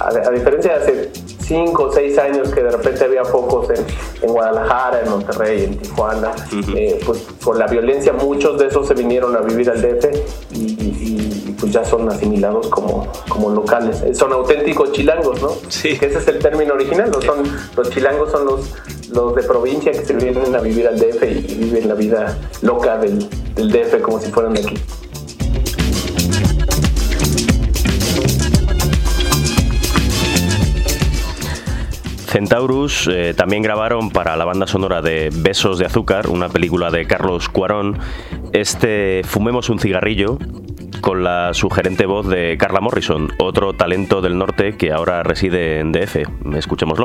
A, 0.00 0.30
diferencia 0.30 0.78
de 0.78 0.82
hace 0.82 1.23
cinco 1.46 1.84
o 1.84 1.92
seis 1.92 2.18
años 2.18 2.48
que 2.50 2.62
de 2.62 2.70
repente 2.70 3.04
había 3.04 3.22
pocos 3.22 3.68
en, 3.70 3.84
Guadalajara, 4.28 5.02
en 5.02 5.10
Monterrey, 5.10 5.64
en 5.64 5.78
Tijuana, 5.78 6.32
eh, 6.74 7.00
pues 7.04 7.26
con 7.42 7.58
la 7.58 7.66
violencia 7.66 8.12
muchos 8.12 8.58
de 8.58 8.66
esos 8.66 8.88
se 8.88 8.94
vinieron 8.94 9.36
a 9.36 9.40
vivir 9.40 9.70
al 9.70 9.80
DF 9.80 10.06
y, 10.52 11.54
pues 11.60 11.72
ya 11.72 11.84
son 11.84 12.10
asimilados 12.10 12.68
como, 12.68 13.06
como 13.28 13.50
locales. 13.50 14.02
Eh, 14.02 14.14
son 14.14 14.32
auténticos 14.32 14.92
chilangos, 14.92 15.40
¿no? 15.40 15.50
Sí. 15.68 15.96
Que 15.98 16.06
ese 16.06 16.18
es 16.18 16.28
el 16.28 16.38
término 16.38 16.74
original. 16.74 17.10
¿no? 17.10 17.22
Son, 17.22 17.42
los 17.76 17.90
chilangos 17.90 18.30
son 18.30 18.44
los, 18.44 18.74
los 19.12 19.34
de 19.34 19.42
provincia 19.44 19.92
que 19.92 20.04
se 20.04 20.14
vienen 20.14 20.54
a 20.54 20.58
vivir 20.58 20.88
al 20.88 20.98
DF 20.98 21.22
y, 21.22 21.54
viven 21.54 21.88
la 21.88 21.94
vida 21.94 22.38
loca 22.62 22.98
del, 22.98 23.26
del 23.54 23.70
DF 23.70 24.02
como 24.02 24.18
si 24.20 24.30
fueran 24.30 24.52
de 24.54 24.60
aquí. 24.60 24.76
Centaurus 32.34 33.06
eh, 33.06 33.32
también 33.32 33.62
grabaron 33.62 34.10
para 34.10 34.36
la 34.36 34.44
banda 34.44 34.66
sonora 34.66 35.00
de 35.02 35.30
Besos 35.32 35.78
de 35.78 35.86
Azúcar, 35.86 36.26
una 36.26 36.48
película 36.48 36.90
de 36.90 37.06
Carlos 37.06 37.48
Cuarón, 37.48 38.00
este 38.52 39.22
Fumemos 39.24 39.70
un 39.70 39.78
cigarrillo 39.78 40.40
con 41.00 41.22
la 41.22 41.54
sugerente 41.54 42.06
voz 42.06 42.26
de 42.26 42.56
Carla 42.58 42.80
Morrison, 42.80 43.30
otro 43.38 43.74
talento 43.74 44.20
del 44.20 44.36
norte 44.36 44.76
que 44.76 44.90
ahora 44.90 45.22
reside 45.22 45.78
en 45.78 45.92
DF. 45.92 46.24
Escuchémoslo. 46.56 47.04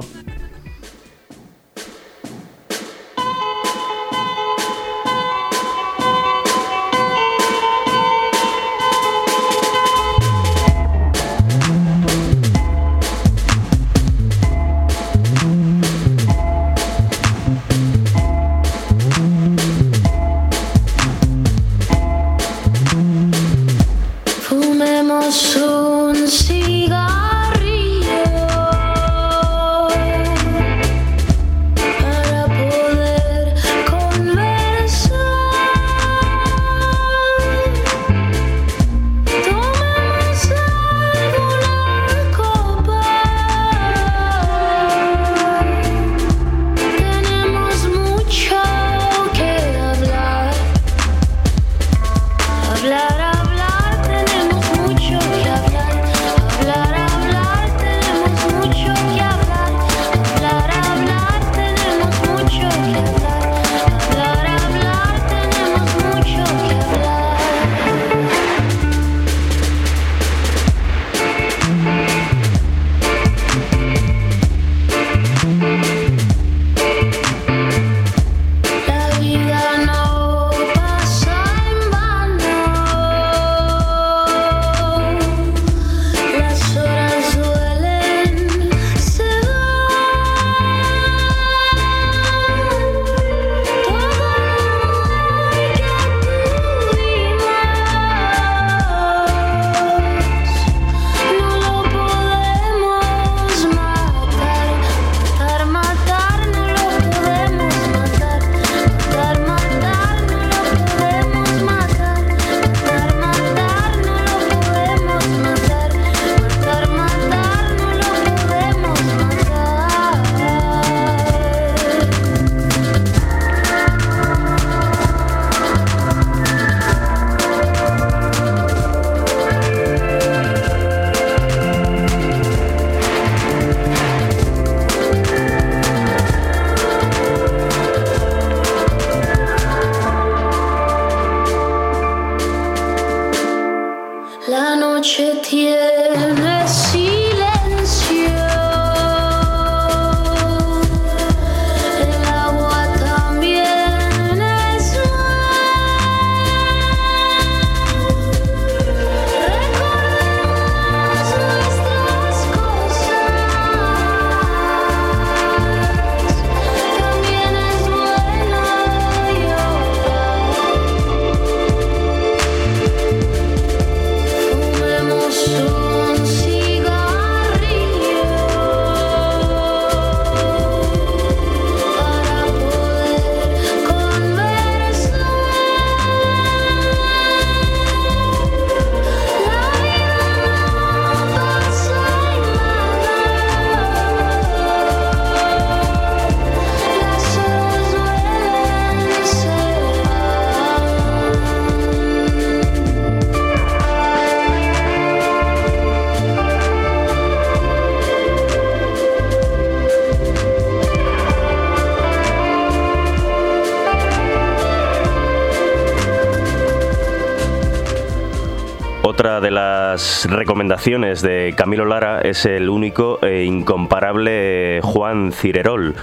De 220.80 221.54
Camilo 221.58 221.84
Lara 221.84 222.22
es 222.22 222.46
el 222.46 222.70
único 222.70 223.20
e 223.22 223.44
incomparable 223.44 224.80
Juan 224.82 225.34
Cirerol, 225.34 225.94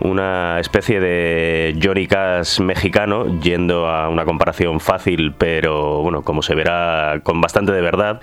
una 0.00 0.60
especie 0.60 1.00
de 1.00 1.76
Johnny 1.82 2.06
Cash 2.06 2.60
mexicano, 2.60 3.40
yendo 3.40 3.88
a 3.88 4.10
una 4.10 4.26
comparación 4.26 4.78
fácil, 4.78 5.34
pero 5.36 6.02
bueno, 6.02 6.22
como 6.22 6.42
se 6.42 6.54
verá 6.54 7.20
con 7.22 7.40
bastante 7.40 7.72
de 7.72 7.80
verdad, 7.80 8.20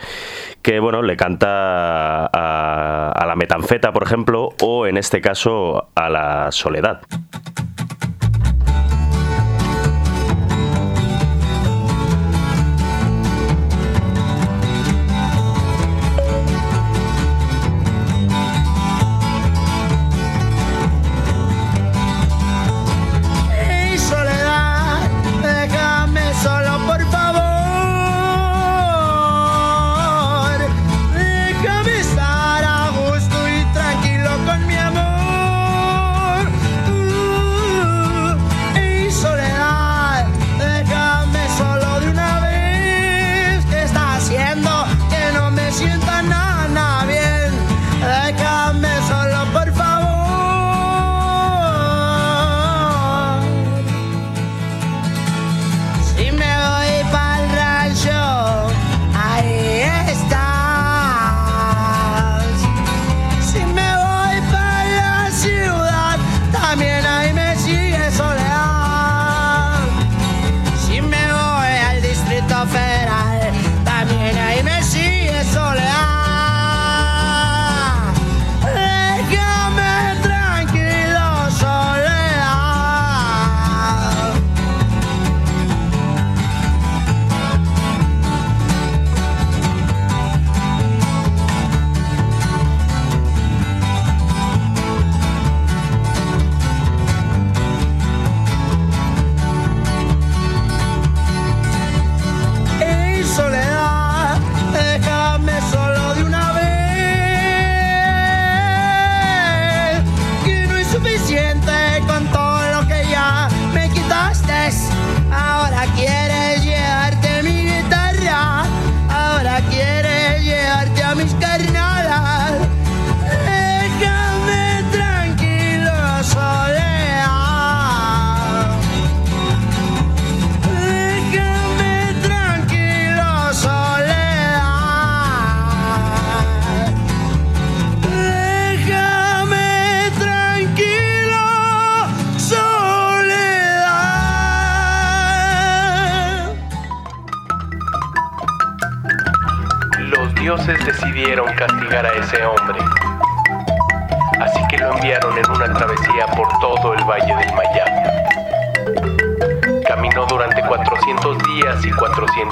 que 0.61 0.79
bueno, 0.79 1.01
le 1.01 1.17
canta 1.17 2.27
a, 2.27 3.11
a 3.11 3.25
la 3.25 3.35
metanfeta, 3.35 3.91
por 3.91 4.03
ejemplo, 4.03 4.51
o 4.61 4.85
en 4.85 4.97
este 4.97 5.19
caso 5.19 5.89
a 5.95 6.09
la 6.09 6.51
soledad. 6.51 7.01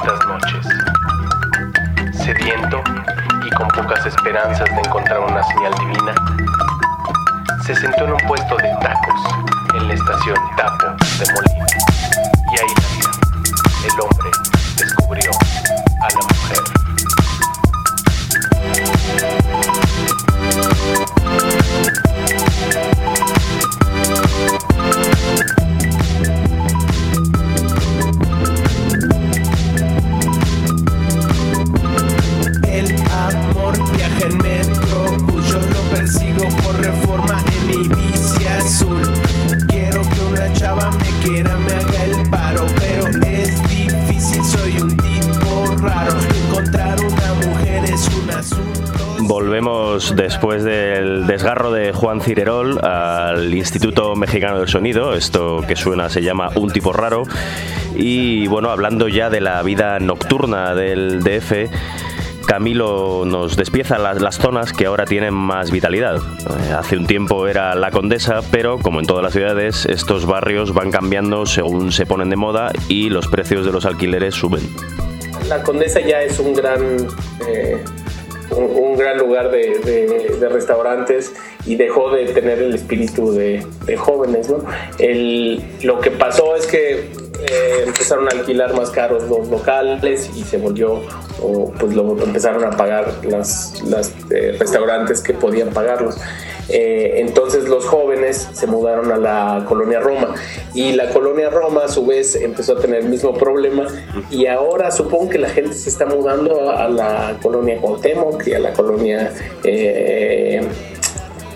400 0.02 0.26
noches. 0.26 0.66
Sediento 2.12 2.82
y 3.44 3.50
con 3.50 3.68
pocas 3.68 4.04
esperanzas 4.04 4.68
de 4.68 4.80
encontrar 4.80 5.20
una 5.20 5.42
señal 5.44 5.72
divina, 5.74 6.14
se 7.64 7.74
sentó 7.74 8.04
en 8.04 8.12
un 8.12 8.20
puesto 8.26 8.56
de 8.56 8.68
tacos 8.80 9.20
en 9.74 9.88
la 9.88 9.94
estación 9.94 10.36
Tapo 10.56 10.86
de 11.18 11.32
Molina. 11.32 11.66
Y 12.52 12.58
ahí 12.60 12.74
el 13.84 14.00
hombre 14.00 14.30
descubrió 14.76 15.30
a 16.00 16.08
la 16.10 16.20
mujer. 16.20 16.62
Volvemos 49.32 50.14
después 50.14 50.62
del 50.62 51.26
desgarro 51.26 51.72
de 51.72 51.92
Juan 51.92 52.20
Cirerol 52.20 52.78
al 52.84 53.54
Instituto 53.54 54.14
Mexicano 54.14 54.58
del 54.58 54.68
Sonido. 54.68 55.14
Esto 55.14 55.64
que 55.66 55.74
suena 55.74 56.10
se 56.10 56.20
llama 56.20 56.50
Un 56.54 56.70
tipo 56.70 56.92
raro. 56.92 57.22
Y 57.94 58.46
bueno, 58.48 58.68
hablando 58.68 59.08
ya 59.08 59.30
de 59.30 59.40
la 59.40 59.62
vida 59.62 59.98
nocturna 60.00 60.74
del 60.74 61.22
DF. 61.22 61.70
Camilo 62.46 63.24
nos 63.24 63.56
despieza 63.56 63.96
las, 63.96 64.36
zonas 64.36 64.74
que 64.74 64.84
ahora 64.84 65.06
tienen 65.06 65.32
más 65.32 65.70
vitalidad. 65.70 66.16
Eh, 66.16 66.72
hace 66.76 66.98
un 66.98 67.06
tiempo 67.06 67.48
era 67.48 67.74
la 67.74 67.90
Condesa, 67.90 68.40
pero 68.50 68.80
como 68.80 69.00
en 69.00 69.06
todas 69.06 69.24
las 69.24 69.32
ciudades, 69.32 69.86
estos 69.86 70.26
barrios 70.26 70.74
van 70.74 70.90
cambiando 70.90 71.46
según 71.46 71.90
se 71.90 72.04
ponen 72.04 72.28
de 72.28 72.36
moda 72.36 72.70
y 72.86 73.08
los 73.08 73.28
precios 73.28 73.64
de 73.64 73.72
los 73.72 73.86
alquileres 73.86 74.34
suben. 74.34 74.68
La 75.48 75.62
Condesa 75.62 76.00
ya 76.00 76.20
es 76.20 76.38
un 76.38 76.52
gran, 76.52 77.08
eh, 77.48 77.82
un, 78.56 78.96
gran 78.96 79.18
lugar 79.18 79.50
de 79.50 80.48
restaurantes 80.50 81.32
y 81.66 81.76
dejó 81.76 82.10
de 82.10 82.26
tener 82.26 82.58
el 82.60 82.74
espíritu 82.74 83.32
de, 83.32 83.64
de 83.86 83.96
jóvenes. 83.96 84.48
¿no? 84.48 84.64
El- 84.98 85.62
lo 85.82 86.00
que 86.00 86.10
pasó 86.10 86.56
es 86.56 86.66
que 86.66 87.08
eh, 87.48 87.84
empezaron 87.86 88.28
a 88.28 88.30
alquilar 88.30 88.74
más 88.74 88.90
caros 88.90 89.28
los 89.28 89.48
locales 89.48 90.30
y 90.34 90.42
se 90.44 90.58
volvió, 90.58 91.02
o 91.40 91.72
pues 91.78 91.94
lo 91.94 92.16
empezaron 92.22 92.64
a 92.64 92.70
pagar 92.70 93.12
las, 93.24 93.82
las 93.82 94.12
eh, 94.30 94.56
restaurantes 94.58 95.20
que 95.20 95.34
podían 95.34 95.70
pagarlos. 95.70 96.16
Eh, 96.68 97.14
entonces 97.16 97.68
los 97.68 97.84
jóvenes 97.84 98.48
se 98.52 98.66
mudaron 98.68 99.10
a 99.10 99.16
la 99.16 99.64
colonia 99.68 99.98
Roma 99.98 100.34
y 100.74 100.92
la 100.92 101.10
colonia 101.10 101.50
Roma 101.50 101.82
a 101.84 101.88
su 101.88 102.06
vez 102.06 102.36
empezó 102.36 102.78
a 102.78 102.80
tener 102.80 103.00
el 103.00 103.08
mismo 103.08 103.34
problema 103.34 103.88
y 104.30 104.46
ahora 104.46 104.92
supongo 104.92 105.30
que 105.30 105.38
la 105.38 105.48
gente 105.48 105.74
se 105.74 105.88
está 105.88 106.06
mudando 106.06 106.70
a, 106.70 106.88
la 106.88 107.36
colonia 107.42 107.78
Cuauhtémoc 107.80 108.46
y 108.46 108.54
a 108.54 108.60
la 108.60 108.72
colonia 108.72 109.32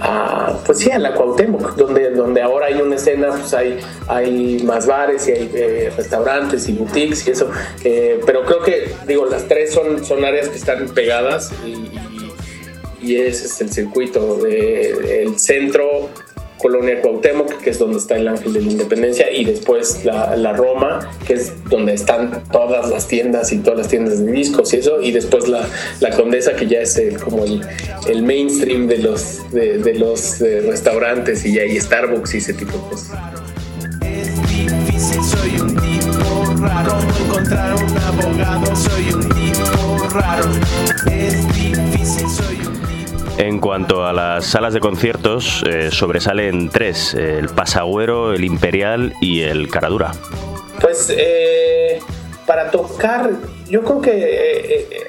a, 0.01 0.59
pues 0.65 0.79
sí, 0.79 0.91
a 0.91 0.99
la 0.99 1.15
Cuauhtémoc, 1.15 1.75
donde, 1.77 2.11
donde 2.11 2.43
ahora 2.43 2.67
hay 2.67 2.81
una 2.81 2.97
escena, 2.97 3.29
pues 3.29 3.53
hay, 3.55 3.79
hay 4.09 4.63
más 4.65 4.87
bares 4.87 5.27
y 5.29 5.33
hay 5.33 5.51
eh, 5.55 5.93
restaurantes 5.97 6.69
y 6.69 6.73
boutiques 6.73 7.27
y 7.27 7.31
eso. 7.31 7.51
Eh, 7.85 8.21
pero 8.27 8.45
creo 8.45 8.63
que, 8.63 8.91
digo, 9.07 9.27
las 9.27 9.47
tres 9.49 9.73
son, 9.73 10.05
son 10.05 10.25
áreas 10.25 10.49
que 10.49 10.57
están 10.57 10.89
pegadas 10.91 11.53
y, 11.65 11.71
y- 11.71 13.17
ese 13.17 13.47
es 13.47 13.61
el 13.61 13.71
circuito 13.73 14.37
del 14.39 15.39
centro. 15.39 16.09
Colonia 16.67 17.01
Cuauhtémoc, 17.01 17.59
que 17.59 17.71
es 17.71 17.79
donde 17.79 17.99
está 17.99 18.17
el 18.17 18.27
Ángel 18.27 18.53
de 18.53 18.61
la 18.61 18.73
Independencia, 18.73 19.31
y 19.31 19.45
después 19.45 20.05
la, 20.05 20.53
Roma, 20.53 21.09
que 21.25 21.35
es 21.35 21.53
donde 21.71 21.95
están 21.95 22.43
todas 22.51 22.91
las 22.91 23.07
tiendas 23.07 23.53
y 23.53 23.59
todas 23.59 23.79
las 23.79 23.89
tiendas 23.89 24.19
de 24.19 24.33
discos 24.33 24.75
y 24.75 24.79
eso, 24.79 25.01
y 25.01 25.13
después 25.13 25.47
la, 25.47 25.65
la 26.01 26.11
Condesa, 26.11 26.57
que 26.57 26.67
ya 26.67 26.81
es 26.81 27.01
como 27.23 27.45
el, 27.45 27.65
el 28.09 28.25
mainstream 28.25 28.89
de 28.89 28.99
los, 28.99 29.49
de, 29.53 29.95
los 29.95 30.41
restaurantes, 30.41 31.47
y 31.47 31.57
hay 31.57 31.79
Starbucks 31.81 32.35
y 32.35 32.39
ese 32.39 32.55
tipo 32.55 32.73
de 32.73 32.83
cosas. 32.91 33.17
En 43.39 43.61
cuanto 43.61 44.07
a 44.07 44.13
las 44.13 44.47
salas 44.47 44.73
de 44.73 44.81
conciertos, 44.81 45.63
eh, 45.69 45.91
sobresalen 45.91 46.71
tres, 46.71 47.13
el 47.15 47.49
Pasagüero, 47.51 48.33
el 48.33 48.45
Imperial 48.45 49.13
y 49.21 49.43
el 49.43 49.69
Caradura. 49.69 50.13
Pues 50.81 51.13
eh, 51.15 52.01
para 52.47 52.71
tocar, 52.71 53.31
yo 53.69 53.83
creo 53.83 54.01
que 54.01 54.11
eh, 54.11 54.89
eh, 54.91 55.07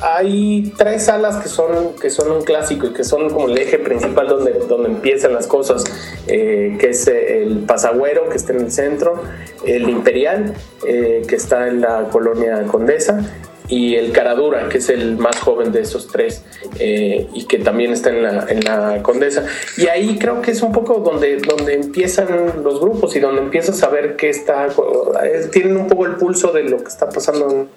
hay, 0.00 0.72
tres 0.76 1.04
salas 1.04 1.36
que 1.36 1.48
son, 1.48 1.94
que 2.00 2.10
son 2.10 2.30
un 2.30 2.42
clásico 2.44 2.86
y 2.86 2.92
que 2.92 3.04
son 3.04 3.30
como 3.30 3.48
el 3.48 3.58
eje 3.58 3.78
principal 3.78 4.28
donde, 4.28 4.52
donde 4.68 4.90
empiezan 4.90 5.34
las 5.34 5.46
cosas, 5.46 5.84
eh, 6.26 6.76
que 6.78 6.90
es 6.90 7.06
eh, 7.08 7.42
el 7.42 7.60
Pasagüero, 7.60 8.28
que 8.28 8.36
está 8.36 8.52
en 8.52 8.60
el 8.60 8.72
centro, 8.72 9.22
el 9.64 9.88
Imperial, 9.88 10.54
eh, 10.86 11.22
que 11.26 11.34
está 11.34 11.68
en 11.68 11.80
la 11.80 12.08
colonia 12.10 12.62
Condesa, 12.64 13.24
y 13.68 13.94
el 13.94 14.12
Caradura, 14.12 14.68
que 14.68 14.78
es 14.78 14.88
el 14.88 15.16
más 15.16 15.38
joven 15.40 15.72
de 15.72 15.80
esos 15.80 16.08
tres 16.08 16.42
eh, 16.78 17.26
y 17.32 17.44
que 17.46 17.58
también 17.58 17.92
está 17.92 18.10
en 18.10 18.64
la, 18.64 19.02
Condesa. 19.02 19.46
Y 19.76 19.86
ahí 19.86 20.18
creo 20.18 20.42
que 20.42 20.50
es 20.50 20.62
un 20.62 20.72
poco 20.72 20.98
donde, 20.98 21.38
donde 21.38 21.74
empiezan 21.74 22.62
los 22.62 22.80
grupos 22.80 23.14
y 23.16 23.20
donde 23.20 23.42
empiezas 23.42 23.82
a 23.82 23.88
ver 23.88 24.16
qué 24.16 24.30
está, 24.30 24.66
eh, 24.66 25.48
tienen 25.50 25.76
un 25.76 25.88
poco 25.88 26.06
el 26.06 26.16
pulso 26.16 26.52
de 26.52 26.64
lo 26.64 26.78
que 26.78 26.88
está 26.88 27.08
pasando 27.08 27.68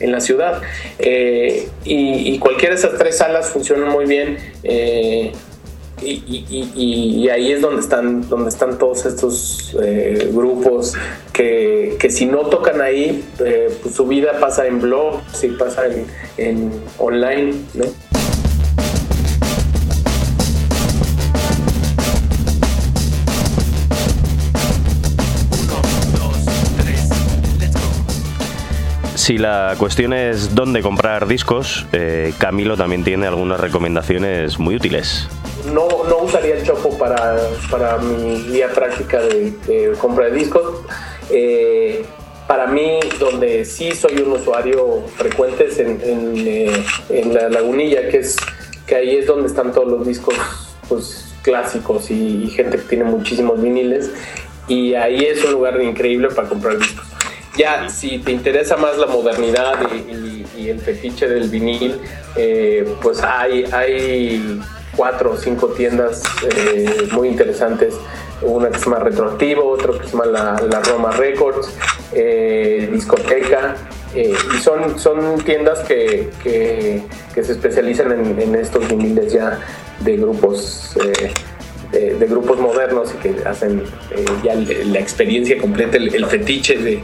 en, 0.00 0.12
la 0.12 0.20
ciudad. 0.20 0.62
Eh, 0.98 1.68
y, 1.84 2.34
y 2.34 2.38
cualquiera 2.38 2.74
de 2.74 2.80
esas 2.80 2.98
tres 2.98 3.18
salas 3.18 3.48
funcionan 3.50 3.88
muy 3.88 4.06
bien. 4.06 4.38
Y, 6.02 6.10
y- 6.26 6.72
y- 7.24 7.28
ahí 7.30 7.52
es 7.52 7.60
donde 7.62 7.80
están, 7.80 8.28
donde 8.28 8.50
están 8.50 8.78
todos 8.78 9.06
estos 9.06 9.74
eh, 9.82 10.30
grupos 10.32 10.94
que, 11.32 11.96
que 11.98 12.10
si 12.10 12.26
no 12.26 12.40
tocan 12.48 12.80
ahí, 12.80 13.24
eh, 13.44 13.68
pues 13.82 13.94
su 13.94 14.06
vida 14.06 14.38
pasa 14.40 14.66
en 14.66 14.80
blogs 14.80 15.42
y 15.42 15.48
pasa 15.48 15.86
en, 15.86 16.06
en 16.36 16.70
online, 16.98 17.54
¿no? 17.74 17.84
Si 29.26 29.38
la 29.38 29.74
cuestión 29.76 30.12
es 30.12 30.54
dónde 30.54 30.82
comprar 30.82 31.26
discos, 31.26 31.84
eh, 31.92 32.32
Camilo 32.38 32.76
también 32.76 33.02
tiene 33.02 33.26
algunas 33.26 33.58
recomendaciones 33.58 34.60
muy 34.60 34.76
útiles. 34.76 35.26
no, 35.74 35.88
no 36.08 36.18
usaría 36.18 36.54
el 36.54 36.62
Chopo 36.62 36.96
para, 36.96 37.36
para 37.68 37.98
mi 37.98 38.40
guía 38.42 38.68
práctica 38.68 39.20
de, 39.20 39.50
de 39.66 39.92
compra 39.98 40.26
de 40.26 40.30
discos. 40.30 40.76
Eh, 41.30 42.04
para 42.46 42.68
mí, 42.68 43.00
donde 43.18 43.64
sí 43.64 43.90
soy 43.96 44.16
un 44.24 44.30
usuario 44.30 45.02
frecuente 45.16 45.64
es 45.64 45.80
en, 45.80 45.98
eh, 46.04 46.84
en 47.08 47.34
la 47.34 47.48
Lagunilla, 47.48 48.08
que 48.08 48.18
es 48.18 48.36
que 48.86 48.94
ahí 48.94 49.16
es 49.16 49.26
donde 49.26 49.48
están 49.48 49.72
todos 49.72 49.90
los 49.90 50.06
discos 50.06 50.36
pues, 50.88 51.34
clásicos 51.42 52.12
y, 52.12 52.44
y 52.44 52.50
gente 52.50 52.76
que 52.76 52.84
tiene 52.84 53.02
muchísimos 53.02 53.60
viniles. 53.60 54.08
Y 54.68 54.94
ahí 54.94 55.24
es 55.24 55.44
un 55.44 55.50
lugar 55.50 55.82
increíble 55.82 56.28
para 56.28 56.48
comprar 56.48 56.78
discos. 56.78 57.15
Ya, 57.56 57.88
si 57.88 58.18
te 58.18 58.32
interesa 58.32 58.76
más 58.76 58.98
la 58.98 59.06
modernidad 59.06 59.74
y, 59.92 60.68
el 60.68 60.80
fetiche 60.80 61.28
del 61.28 61.48
vinil, 61.48 62.00
eh, 62.34 62.84
pues 63.00 63.22
hay, 63.22 63.64
hay 63.72 64.60
cuatro 64.96 65.32
o 65.32 65.36
cinco 65.36 65.68
tiendas 65.68 66.22
eh, 66.56 67.08
muy 67.12 67.28
interesantes. 67.28 67.94
Una 68.42 68.68
que 68.70 68.78
se 68.78 68.84
llama 68.86 68.98
Retroactivo, 68.98 69.64
otra 69.70 69.92
que 69.98 70.04
se 70.08 70.12
llama 70.12 70.26
La, 70.26 70.80
Roma 70.90 71.12
Records, 71.12 71.68
eh, 72.12 72.88
Discoteca. 72.92 73.76
eh, 74.14 74.34
y 74.54 74.58
son, 74.58 74.98
son 74.98 75.38
tiendas 75.44 75.80
que, 75.80 76.30
que- 76.42 77.02
se 77.42 77.52
especializan 77.52 78.12
en 78.40 78.54
estos 78.54 78.88
viniles 78.88 79.32
ya 79.32 79.60
de 80.00 80.16
grupos 80.16 80.96
de, 81.92 82.26
grupos 82.26 82.58
modernos 82.58 83.14
y 83.14 83.18
que 83.18 83.48
hacen 83.48 83.82
eh, 84.10 84.24
ya 84.42 84.54
la 84.54 84.98
experiencia 84.98 85.58
completa, 85.58 85.96
el, 85.96 86.26
fetiche 86.26 86.76
de, 86.76 87.02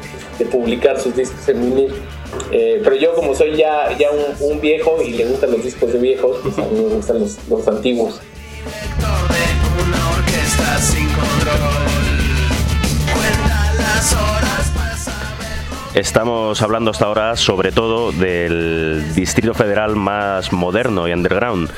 publicar 0.51 1.01
sus 1.01 1.14
discos 1.14 1.49
en 1.49 1.61
vinil. 1.61 1.92
Eh, 2.51 2.81
pero 2.83 2.97
yo 2.97 3.14
como 3.14 3.35
soy 3.35 3.57
ya, 3.57 3.97
ya 3.97 4.09
un, 4.40 4.61
viejo 4.61 4.99
y 5.03 5.11
le 5.12 5.27
gustan 5.27 5.53
los 5.53 5.62
discos 5.62 5.92
de 5.92 5.99
viejos, 5.99 6.38
pues 6.42 6.59
a 6.59 6.62
mí 6.62 6.81
me 6.81 6.95
gustan 6.95 7.21
los, 7.21 7.38
los 7.49 7.68
antiguos. 7.68 8.21
Estamos 15.94 16.62
hablando 16.62 16.90
hasta 16.90 17.05
ahora 17.05 17.37
sobre 17.37 17.70
todo 17.70 18.12
del 18.12 19.14
Distrito 19.14 19.52
Federal 19.52 19.94
más 19.94 20.50
moderno 20.50 21.07
y 21.07 21.12
underground, 21.12 21.68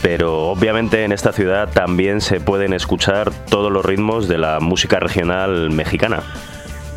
pero 0.00 0.50
obviamente 0.50 1.02
en 1.02 1.10
esta 1.10 1.32
ciudad 1.32 1.68
también 1.72 2.20
se 2.20 2.38
pueden 2.38 2.72
escuchar 2.72 3.32
todos 3.50 3.72
los 3.72 3.84
ritmos 3.84 4.28
de 4.28 4.38
la 4.38 4.60
música 4.60 5.00
regional 5.00 5.70
mexicana. 5.70 6.22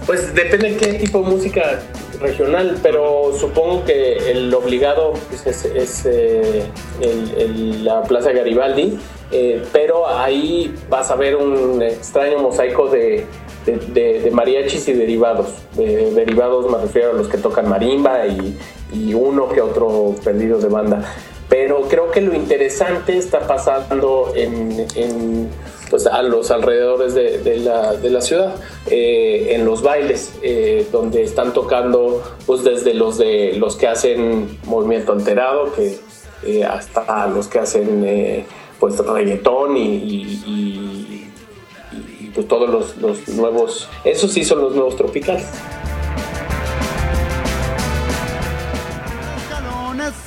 Pues 0.05 0.35
depende 0.35 0.69
de 0.69 0.77
qué 0.77 0.93
tipo 0.93 1.23
de 1.23 1.29
música 1.31 1.79
regional, 2.21 2.77
pero 2.83 3.31
supongo 3.35 3.83
que 3.83 4.31
el 4.31 4.53
obligado 4.53 5.13
pues, 5.29 5.65
es, 5.65 6.05
eh, 6.05 6.63
la 7.81 8.03
Plaza 8.03 8.31
Garibaldi, 8.31 8.99
eh, 9.31 9.63
pero 9.73 10.07
ahí 10.07 10.75
vas 10.91 11.09
a 11.09 11.15
ver 11.15 11.37
un 11.37 11.81
extraño 11.81 12.37
mosaico 12.37 12.87
de 12.87 13.25
de, 13.75 14.29
mariachis 14.31 14.87
y 14.87 14.93
derivados. 14.93 15.47
De, 15.75 16.11
derivados 16.11 16.69
me 16.71 16.77
refiero 16.77 17.11
a 17.11 17.13
los 17.13 17.27
que 17.27 17.37
tocan 17.37 17.69
marimba 17.69 18.25
y, 18.27 18.57
uno 19.13 19.49
que 19.49 19.61
otro 19.61 20.15
perdido 20.23 20.59
de 20.59 20.69
banda. 20.69 21.03
Pero 21.49 21.83
creo 21.83 22.11
que 22.11 22.21
lo 22.21 22.33
interesante 22.33 23.17
está 23.17 23.39
pasando 23.47 24.33
en, 24.35 25.49
pues, 25.89 26.07
a 26.07 26.21
los 26.21 26.51
alrededores 26.51 27.13
de, 27.13 27.59
la, 28.09 28.21
ciudad, 28.21 28.55
eh, 28.89 29.55
en 29.55 29.65
los 29.65 29.81
bailes, 29.81 30.33
eh, 30.41 30.87
donde 30.91 31.23
están 31.23 31.53
tocando 31.53 32.21
pues, 32.45 32.63
desde 32.63 32.93
los, 32.93 33.17
de, 33.17 33.53
los 33.53 33.75
que 33.77 33.87
hacen 33.87 34.57
movimiento 34.65 35.13
alterado 35.13 35.71
que, 35.73 35.97
eh, 36.45 36.65
hasta 36.65 37.27
los 37.27 37.47
que 37.47 37.59
hacen 37.59 38.45
pues, 38.79 38.97
reggaetón 38.97 39.77
y 39.77 40.96
pues 42.37 42.47
todos 42.47 42.95
los, 42.99 43.27
nuevos, 43.29 43.89
esos 44.03 44.31
sí 44.31 44.45
son 44.45 44.61
los 44.61 44.75
nuevos 44.75 44.95
tropicales. 44.95 45.47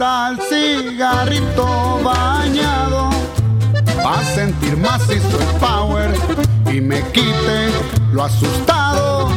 al 0.00 0.40
cigarrito 0.40 2.00
bañado 2.02 3.10
a 4.04 4.24
sentir 4.34 4.76
macizo 4.76 5.38
el 5.38 5.56
power. 5.60 6.10
Y 6.72 6.80
me 6.80 7.00
quite 7.12 7.68
lo 8.12 8.24
asustado. 8.24 9.28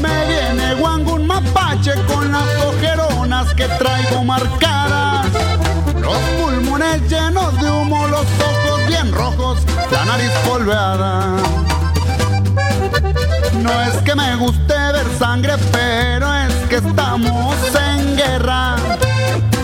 Me 0.00 0.26
viene 0.26 0.74
un 0.82 1.26
mapache 1.26 1.92
con 2.06 2.32
las 2.32 2.64
ojeronas 2.64 3.52
que 3.54 3.66
traigo 3.66 4.24
marcadas. 4.24 5.26
Los 6.00 6.16
pulmones 6.40 7.02
llenos 7.10 7.60
de 7.60 7.70
humo 7.70 8.06
los 8.06 8.24
ojos 8.24 8.86
bien 8.88 9.12
rojos 9.12 9.58
la 9.90 10.04
nariz 10.04 10.30
polveada 10.46 11.36
no 13.60 13.82
es 13.82 13.96
que 14.02 14.14
me 14.14 14.36
guste 14.36 14.74
ver 14.74 15.06
sangre, 15.18 15.54
pero 15.72 16.34
es 16.34 16.54
que 16.68 16.76
estamos 16.76 17.56
en 17.74 18.16
guerra. 18.16 18.76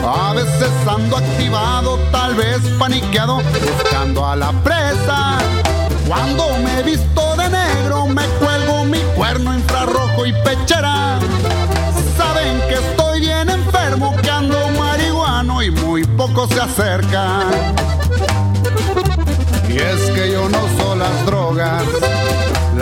A 0.07 0.33
veces 0.35 0.71
ando 0.87 1.17
activado, 1.17 1.99
tal 2.13 2.35
vez 2.35 2.59
paniqueado, 2.79 3.39
buscando 3.39 4.27
a 4.27 4.37
la 4.37 4.53
presa. 4.63 5.39
Cuando 6.07 6.57
me 6.59 6.83
visto 6.83 7.37
de 7.37 7.49
negro, 7.49 8.07
me 8.07 8.25
cuelgo 8.41 8.85
mi 8.85 9.01
cuerno 9.17 9.55
infrarrojo 9.55 10.27
y 10.27 10.33
pechera. 10.45 11.19
Saben 12.17 12.61
que 12.69 12.75
estoy 12.75 13.21
bien 13.21 13.49
enfermo, 13.51 14.15
que 14.23 14.31
ando 14.31 14.69
marihuano 14.79 15.63
y 15.63 15.71
muy 15.71 16.05
poco 16.05 16.47
se 16.47 16.61
acercan. 16.61 17.51
Y 19.69 19.77
es 19.77 20.11
que 20.11 20.33
yo 20.33 20.49
no 20.49 20.61
soy 20.79 20.99
las 20.99 21.27
drogas 21.27 21.83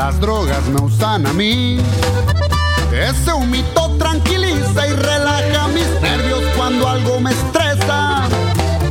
las 0.06 0.20
drogas 0.20 0.62
me 0.66 0.82
usan 0.82 1.26
a 1.26 1.32
mí. 1.32 1.78
Ese 2.92 3.32
humito 3.32 3.96
tranquiliza 3.96 4.86
y 4.86 4.92
relaja 4.92 5.66
mis 5.68 5.88
nervios 6.02 6.42
cuando 6.58 6.86
algo 6.86 7.20
me 7.20 7.30
estresa. 7.30 8.28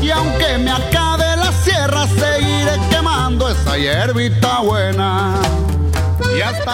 Y 0.01 0.09
aunque 0.09 0.57
me 0.57 0.71
acabe 0.71 1.35
la 1.35 1.51
sierra, 1.51 2.07
seguiré 2.07 2.79
quemando 2.89 3.47
esa 3.47 3.77
hierbita 3.77 4.61
buena. 4.61 5.35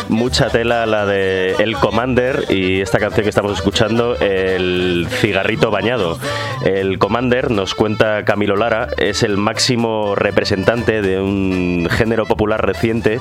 Mucha 0.09 0.49
tela 0.49 0.85
la 0.85 1.05
de 1.05 1.51
El 1.59 1.75
Commander 1.75 2.45
y 2.49 2.81
esta 2.81 2.99
canción 2.99 3.23
que 3.23 3.29
estamos 3.29 3.53
escuchando, 3.53 4.15
El 4.15 5.07
cigarrito 5.09 5.71
bañado. 5.71 6.17
El 6.65 6.99
Commander, 6.99 7.51
nos 7.51 7.75
cuenta 7.75 8.23
Camilo 8.25 8.55
Lara, 8.55 8.89
es 8.97 9.23
el 9.23 9.37
máximo 9.37 10.15
representante 10.15 11.01
de 11.01 11.19
un 11.19 11.87
género 11.91 12.25
popular 12.25 12.65
reciente 12.65 13.19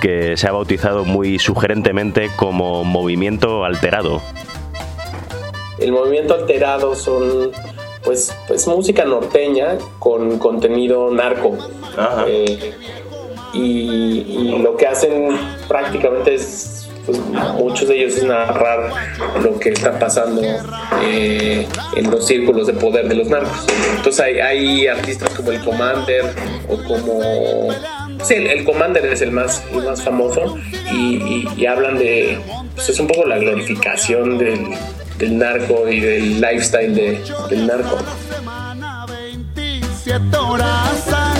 que 0.00 0.36
se 0.36 0.46
ha 0.46 0.52
bautizado 0.52 1.04
muy 1.04 1.38
sugerentemente 1.38 2.30
como 2.36 2.84
movimiento 2.84 3.64
alterado. 3.64 4.22
El 5.78 5.92
movimiento 5.92 6.34
alterado 6.34 6.94
son 6.94 7.52
pues, 8.04 8.36
pues 8.46 8.66
música 8.66 9.04
norteña 9.04 9.78
con 9.98 10.38
contenido 10.38 11.10
narco. 11.10 11.56
Eh, 12.26 12.74
y, 13.54 14.58
lo 14.62 14.76
que 14.76 14.86
hacen 14.86 15.38
prácticamente 15.68 16.34
es, 16.34 16.88
pues, 17.06 17.18
muchos 17.58 17.88
de 17.88 17.96
ellos 17.96 18.16
es 18.16 18.24
narrar 18.24 18.90
lo 19.42 19.58
que 19.58 19.70
está 19.70 19.98
pasando 19.98 20.42
eh, 21.02 21.66
en 21.96 22.10
los 22.10 22.26
círculos 22.26 22.66
de 22.66 22.74
poder 22.74 23.08
de 23.08 23.14
los 23.14 23.28
narcos. 23.28 23.66
Entonces 23.96 24.20
hay, 24.20 24.86
artistas 24.86 25.30
como 25.30 25.52
el 25.52 25.60
Commander 25.60 26.24
o 26.68 26.76
como... 26.84 27.70
Sí, 28.24 28.34
el, 28.34 28.64
Commander 28.64 29.04
es 29.06 29.20
el 29.20 29.32
más, 29.32 29.62
más 29.72 30.02
famoso 30.02 30.56
y, 30.92 31.66
hablan 31.66 31.98
de... 31.98 32.38
Pues 32.74 32.88
es 32.88 32.98
un 32.98 33.06
poco 33.06 33.26
la 33.26 33.38
glorificación 33.38 34.38
del, 34.38 34.58
del 35.18 35.38
narco 35.38 35.88
y 35.88 36.00
del 36.00 36.40
lifestyle 36.40 36.94
de, 36.94 37.20
del 37.50 37.66
narco. 37.66 37.98
horas 40.38 41.33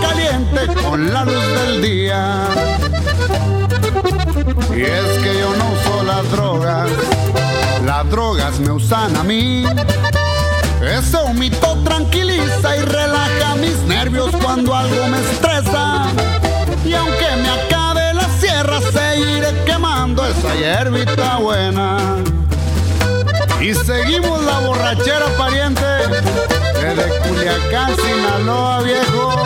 caliente 0.00 0.66
con 0.82 1.12
la 1.12 1.24
luz 1.24 1.46
del 1.62 1.82
día. 1.82 2.46
Y 4.74 4.82
es 4.82 5.18
que 5.22 5.38
yo 5.40 5.54
no 5.56 5.64
uso 5.72 6.02
las 6.04 6.30
drogas, 6.30 6.88
las 7.84 8.10
drogas 8.10 8.58
me 8.60 8.70
usan 8.70 9.16
a 9.16 9.22
mí. 9.22 9.64
Ese 10.82 11.16
humito 11.18 11.76
tranquiliza 11.84 12.76
y 12.76 12.80
relaja 12.80 13.56
mis 13.56 13.76
nervios 13.88 14.30
cuando 14.42 14.74
algo 14.74 15.06
me 15.08 15.18
estresa. 15.18 16.06
Y 16.84 16.94
aunque 16.94 17.36
me 17.42 17.48
acabe 17.48 18.14
la 18.14 18.28
sierra, 18.38 18.80
seguiré 18.80 19.52
quemando 19.64 20.24
esa 20.24 20.54
hierbita 20.54 21.38
buena. 21.38 21.98
Y 23.60 23.74
seguimos 23.74 24.44
la 24.44 24.60
borrachera 24.60 25.26
pariente 25.36 25.82
desde 26.74 27.18
Culiacán, 27.28 27.96
Sinaloa, 27.96 28.82
viejo. 28.82 29.37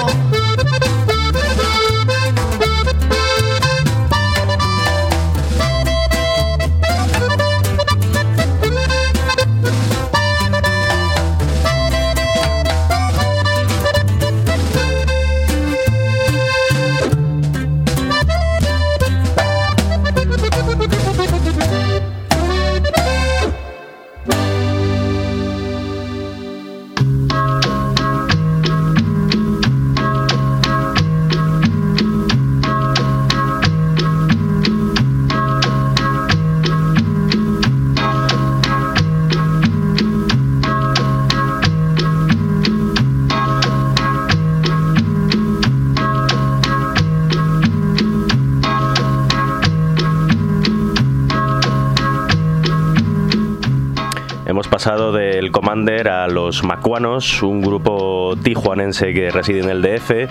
Del 54.82 55.52
Commander 55.52 56.08
a 56.08 56.26
los 56.26 56.64
Macuanos, 56.64 57.44
un 57.44 57.60
grupo 57.60 58.34
tijuanense 58.42 59.14
que 59.14 59.30
reside 59.30 59.60
en 59.60 59.68
el 59.68 59.80
DF. 59.80 60.28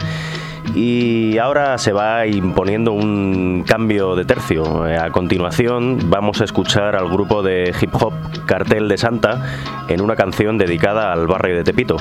Y 0.75 1.37
ahora 1.37 1.77
se 1.77 1.93
va 1.93 2.27
imponiendo 2.27 2.91
un 2.91 3.63
cambio 3.65 4.13
de 4.13 4.25
tercio. 4.25 4.83
A 4.83 5.09
continuación 5.11 6.09
vamos 6.09 6.41
a 6.41 6.43
escuchar 6.43 6.97
al 6.97 7.09
grupo 7.09 7.41
de 7.41 7.73
hip 7.81 7.95
hop 7.95 8.13
Cartel 8.45 8.89
de 8.89 8.97
Santa 8.97 9.41
en 9.87 10.01
una 10.01 10.17
canción 10.17 10.57
dedicada 10.57 11.13
al 11.13 11.27
barrio 11.27 11.55
de 11.55 11.63
Tepito. 11.63 11.95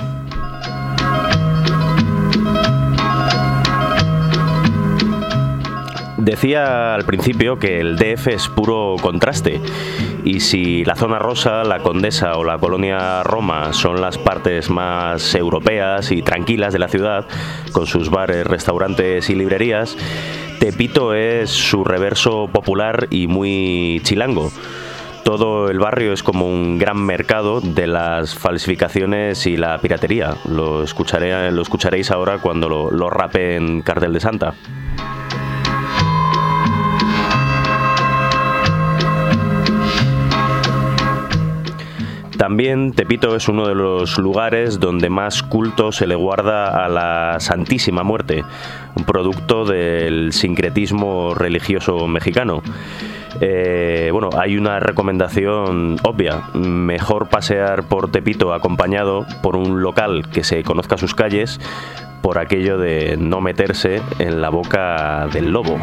Decía 6.30 6.94
al 6.94 7.04
principio 7.04 7.58
que 7.58 7.80
el 7.80 7.96
DF 7.96 8.28
es 8.28 8.48
puro 8.48 8.94
contraste 9.02 9.60
y 10.22 10.38
si 10.38 10.84
la 10.84 10.94
zona 10.94 11.18
rosa, 11.18 11.64
la 11.64 11.80
Condesa 11.80 12.36
o 12.36 12.44
la 12.44 12.56
colonia 12.56 13.24
Roma 13.24 13.72
son 13.72 14.00
las 14.00 14.16
partes 14.16 14.70
más 14.70 15.34
europeas 15.34 16.12
y 16.12 16.22
tranquilas 16.22 16.72
de 16.72 16.78
la 16.78 16.86
ciudad, 16.86 17.26
con 17.72 17.88
sus 17.88 18.10
bares, 18.10 18.46
restaurantes 18.46 19.28
y 19.28 19.34
librerías, 19.34 19.96
Tepito 20.60 21.14
es 21.14 21.50
su 21.50 21.82
reverso 21.82 22.46
popular 22.46 23.08
y 23.10 23.26
muy 23.26 24.00
chilango 24.04 24.52
todo 25.24 25.68
el 25.68 25.78
barrio 25.78 26.12
es 26.12 26.22
como 26.22 26.46
un 26.46 26.78
gran 26.78 27.04
mercado 27.04 27.60
de 27.60 27.86
las 27.86 28.34
falsificaciones 28.34 29.46
y 29.46 29.56
la 29.56 29.78
piratería. 29.78 30.34
Lo, 30.48 30.82
escucharé, 30.82 31.52
lo 31.52 31.60
escucharéis 31.60 32.10
ahora 32.10 32.38
cuando 32.38 32.68
lo, 32.68 32.90
lo 32.90 33.10
rape 33.10 33.56
en 33.56 33.82
Cartel 33.82 34.14
de 34.14 34.20
Santa. 34.20 34.54
También 42.40 42.92
Tepito 42.92 43.36
es 43.36 43.48
uno 43.48 43.68
de 43.68 43.74
los 43.74 44.16
lugares 44.16 44.80
donde 44.80 45.10
más 45.10 45.42
culto 45.42 45.92
se 45.92 46.06
le 46.06 46.14
guarda 46.14 46.86
a 46.86 46.88
la 46.88 47.38
Santísima 47.38 48.02
Muerte, 48.02 48.44
un 48.94 49.04
producto 49.04 49.66
del 49.66 50.32
sincretismo 50.32 51.34
religioso 51.34 52.08
mexicano. 52.08 52.62
Eh, 53.42 54.08
bueno, 54.10 54.30
hay 54.38 54.56
una 54.56 54.80
recomendación 54.80 55.98
obvia. 56.02 56.44
Mejor 56.54 57.28
pasear 57.28 57.82
por 57.82 58.10
Tepito 58.10 58.54
acompañado 58.54 59.26
por 59.42 59.54
un 59.54 59.82
local 59.82 60.30
que 60.32 60.42
se 60.42 60.62
conozca 60.62 60.96
sus 60.96 61.14
calles 61.14 61.60
por 62.22 62.38
aquello 62.38 62.78
de 62.78 63.18
no 63.18 63.42
meterse 63.42 64.00
en 64.18 64.40
la 64.40 64.48
boca 64.48 65.28
del 65.30 65.50
lobo 65.50 65.78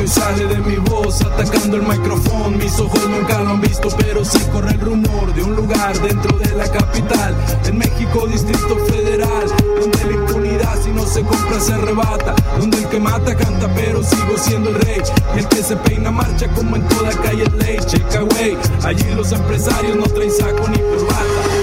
que 0.00 0.08
sale 0.08 0.46
de 0.46 0.56
mi 0.58 0.76
voz 0.76 1.20
atacando 1.20 1.76
el 1.76 1.82
micrófono. 1.82 2.56
Mis 2.56 2.78
ojos 2.80 3.06
nunca 3.08 3.40
lo 3.40 3.50
han 3.50 3.60
visto, 3.60 3.88
pero 3.98 4.24
sí 4.24 4.38
corre 4.50 4.72
el 4.72 4.80
rumor 4.80 5.32
de 5.34 5.42
un 5.42 5.54
lugar 5.54 5.98
dentro 6.00 6.38
de 6.38 6.54
la 6.54 6.66
capital, 6.70 7.36
en 7.66 7.78
México, 7.78 8.26
Distrito 8.26 8.76
Federal, 8.86 9.46
donde 9.78 10.04
la 10.06 10.12
impunidad 10.12 10.82
si 10.82 10.90
no 10.90 11.04
se 11.04 11.22
compra 11.22 11.60
se 11.60 11.74
arrebata, 11.74 12.34
donde 12.58 12.78
el 12.78 12.88
que 12.88 12.98
mata 12.98 13.36
canta, 13.36 13.68
pero 13.74 14.02
sigo 14.02 14.38
siendo 14.38 14.70
el 14.70 14.76
rey, 14.76 15.02
y 15.36 15.38
el 15.38 15.48
que 15.48 15.62
se 15.62 15.76
peina 15.76 16.10
marcha 16.10 16.48
como 16.48 16.76
en 16.76 16.88
toda 16.88 17.10
calle 17.10 17.44
ley. 17.58 17.78
Checa, 17.86 18.24
way, 18.24 18.56
allí 18.84 19.04
los 19.14 19.32
empresarios 19.32 19.96
no 19.96 20.04
traen 20.04 20.30
saco 20.30 20.66
ni 20.68 20.78
corbata 20.78 21.59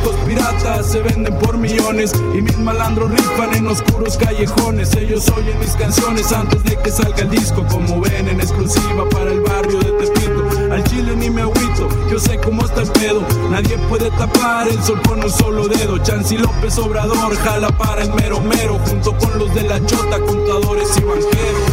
discos 0.00 0.16
piratas 0.26 0.86
se 0.86 1.00
venden 1.02 1.36
por 1.38 1.58
millones 1.58 2.12
y 2.34 2.40
mis 2.40 2.58
malandros 2.58 3.10
rifan 3.10 3.54
en 3.54 3.66
oscuros 3.66 4.16
callejones. 4.16 4.94
Ellos 4.96 5.28
oyen 5.36 5.58
mis 5.58 5.72
canciones 5.72 6.32
antes 6.32 6.62
de 6.64 6.76
que 6.76 6.90
salga 6.90 7.18
el 7.18 7.30
disco, 7.30 7.64
como 7.68 8.00
ven 8.00 8.28
en 8.28 8.40
exclusiva 8.40 9.08
para 9.10 9.30
el 9.32 9.40
barrio 9.40 9.78
de 9.78 9.92
Tepito. 9.92 10.72
Al 10.72 10.84
chile 10.84 11.16
ni 11.16 11.30
me 11.30 11.42
agüito, 11.42 11.88
yo 12.10 12.18
sé 12.18 12.38
cómo 12.38 12.64
está 12.64 12.82
el 12.82 12.90
pedo. 12.92 13.22
Nadie 13.50 13.76
puede 13.88 14.10
tapar 14.12 14.68
el 14.68 14.82
sol 14.82 15.00
con 15.06 15.22
un 15.22 15.30
solo 15.30 15.68
dedo. 15.68 15.98
Chansi 15.98 16.38
López 16.38 16.78
Obrador 16.78 17.36
jala 17.36 17.68
para 17.68 18.02
el 18.02 18.12
mero 18.14 18.40
mero, 18.40 18.78
junto 18.86 19.16
con 19.16 19.38
los 19.38 19.54
de 19.54 19.62
la 19.62 19.84
chota, 19.86 20.18
contadores 20.20 20.96
y 20.96 21.04
banqueros. 21.04 21.70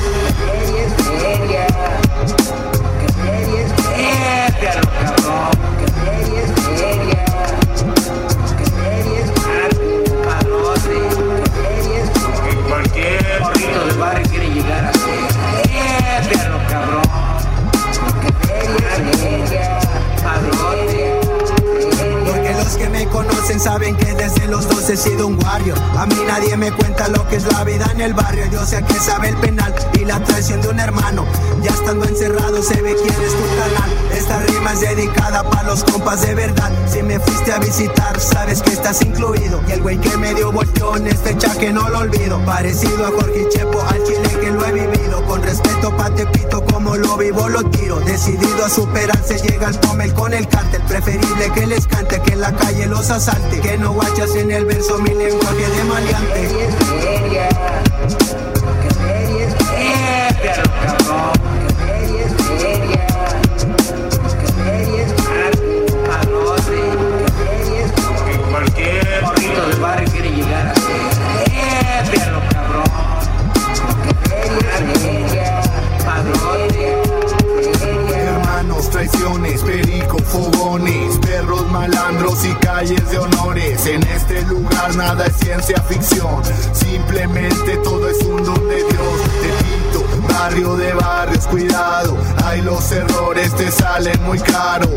Saben 23.56 23.96
que 23.96 24.14
desde 24.14 24.46
los 24.48 24.68
dos 24.68 24.90
he 24.90 24.98
sido 24.98 25.26
un 25.26 25.38
guardio. 25.38 25.74
A 25.98 26.06
mí 26.06 26.16
nadie 26.28 26.58
me 26.58 26.70
cuenta 26.72 27.08
lo 27.08 27.28
que 27.30 27.38
es 27.38 27.46
la 27.52 27.64
vida 27.64 27.90
en 27.94 28.02
el 28.02 28.14
barrio. 28.14 28.46
Yo 28.52 28.66
sé 28.66 28.84
que 28.84 28.94
sabe 28.96 29.30
el 29.30 29.38
penal 29.38 29.74
y 29.94 30.06
la 30.06 30.22
traición 30.22 30.62
de 30.62 30.68
un 30.68 30.80
hermano. 30.80 31.26
Ya 31.64 31.72
estando 31.72 32.06
encerrado 32.06 32.62
se 32.62 32.82
ve 32.82 32.94
quién 32.96 33.14
es 33.14 33.32
tu 33.32 33.48
canal. 33.58 33.90
Esta 34.14 34.40
rima 34.42 34.74
es 34.74 34.82
dedicada 34.82 35.50
para 35.50 35.64
los 35.70 35.84
compas 35.86 36.22
de 36.22 36.36
verdad. 36.36 36.72
Si 36.92 37.02
me 37.02 37.20
fuiste 37.20 37.54
a 37.54 37.60
visitar, 37.60 38.20
sabes 38.20 38.62
que 38.62 38.72
estás 38.72 39.02
incluido. 39.02 39.62
Y 39.68 39.72
el 39.72 39.82
güey 39.82 39.98
que 39.98 40.16
me 40.18 40.34
dio 40.34 40.52
volteón 40.52 41.08
es 41.08 41.18
fecha 41.20 41.56
que 41.58 41.72
no 41.72 41.88
lo 41.90 42.00
olvido. 42.00 42.40
Parecido 42.46 43.08
a 43.08 43.12
Jorge 43.12 43.48
Chepo, 43.50 43.82
al 43.82 44.04
chile 44.04 44.30
que 44.42 44.52
lo 44.52 44.66
he 44.66 44.72
vivido. 44.74 45.26
Con 45.26 45.42
respeto 45.42 45.96
pa' 45.96 46.10
Tepito, 46.10 46.64
como 46.78 46.96
lo 46.96 47.18
vivo, 47.18 47.50
lo 47.50 47.64
tiro. 47.72 48.00
Decidido 48.02 48.64
a 48.64 48.70
superarse, 48.70 49.40
llega 49.40 49.70
el 49.70 49.80
pomel 49.80 50.14
con 50.14 50.32
el 50.32 50.48
cártel. 50.48 50.80
Preferible 50.84 51.52
que 51.52 51.66
les 51.66 51.88
cante 51.88 52.22
que 52.22 52.34
en 52.34 52.42
la 52.42 52.56
calle 52.56 52.86
los 52.86 53.10
asalte. 53.10 53.60
Que 53.62 53.80
no 53.80 53.94
guachas 53.94 54.36
en 54.36 54.52
el 54.52 54.66
verso 54.66 55.00
mi 55.00 55.10
lenguaje 55.10 55.68
de 55.72 55.84
maleante. 55.86 56.68
Y 82.44 82.54
calles 82.56 83.10
de 83.10 83.20
honores. 83.20 83.86
En 83.88 84.04
este 84.04 84.42
lugar 84.44 84.96
nada 84.96 85.26
es 85.26 85.36
ciencia 85.38 85.82
ficción, 85.82 86.42
simplemente 86.74 87.78
todo 87.78 88.10
es 88.10 88.22
un 88.24 88.44
don 88.44 88.68
de 88.68 88.76
Dios. 88.76 89.22
Te 89.42 89.64
pinto, 89.64 90.28
barrio 90.34 90.76
de 90.76 90.94
barrios, 90.94 91.48
cuidado, 91.48 92.18
hay 92.46 92.62
los 92.62 92.92
errores 92.92 93.54
te 93.56 93.72
salen 93.72 94.22
muy 94.24 94.40
caros. 94.40 94.90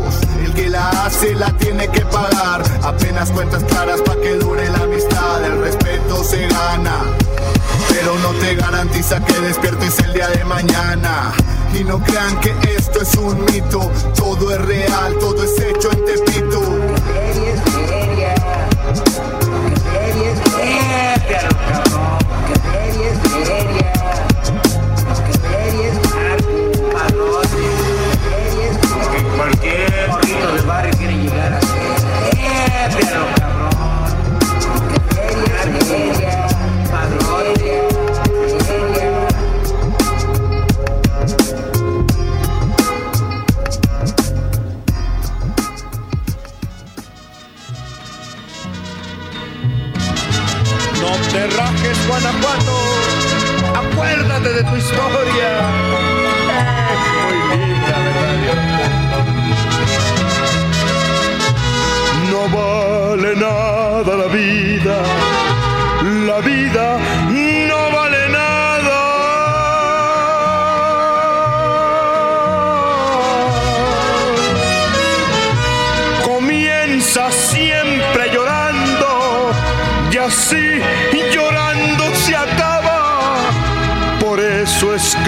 El 0.43 0.53
que 0.53 0.69
la 0.69 0.89
hace 1.05 1.33
la 1.35 1.51
tiene 1.57 1.87
que 1.87 2.01
pagar, 2.01 2.63
apenas 2.83 3.31
cuentas 3.31 3.63
claras 3.63 4.01
para 4.01 4.21
que 4.21 4.35
dure 4.35 4.69
la 4.69 4.79
amistad, 4.79 5.43
el 5.45 5.61
respeto 5.61 6.23
se 6.23 6.47
gana. 6.47 6.95
Pero 7.89 8.17
no 8.19 8.29
te 8.39 8.55
garantiza 8.55 9.23
que 9.25 9.39
despiertes 9.39 9.99
el 9.99 10.13
día 10.13 10.27
de 10.29 10.43
mañana. 10.45 11.31
Y 11.73 11.85
no 11.85 11.99
crean 12.03 12.37
que 12.41 12.53
esto 12.77 13.01
es 13.01 13.15
un 13.15 13.45
mito, 13.45 13.91
todo 14.15 14.51
es 14.51 14.61
real, 14.61 15.15
todo 15.19 15.41
es 15.43 15.57
hecho 15.59 15.89
en 15.91 16.05
Tepito. 16.05 16.50
parte 54.51 54.63
de 54.63 54.63
tu 54.69 54.75
historia. 54.75 55.59
Es 56.93 57.05
muy 57.23 57.37
linda, 57.57 57.97
¿verdad, 57.99 58.35
Dios? 58.41 58.57
No 62.31 62.41
vale 62.57 63.31
nada 63.35 64.11
la 64.17 64.27
vida 64.27 65.40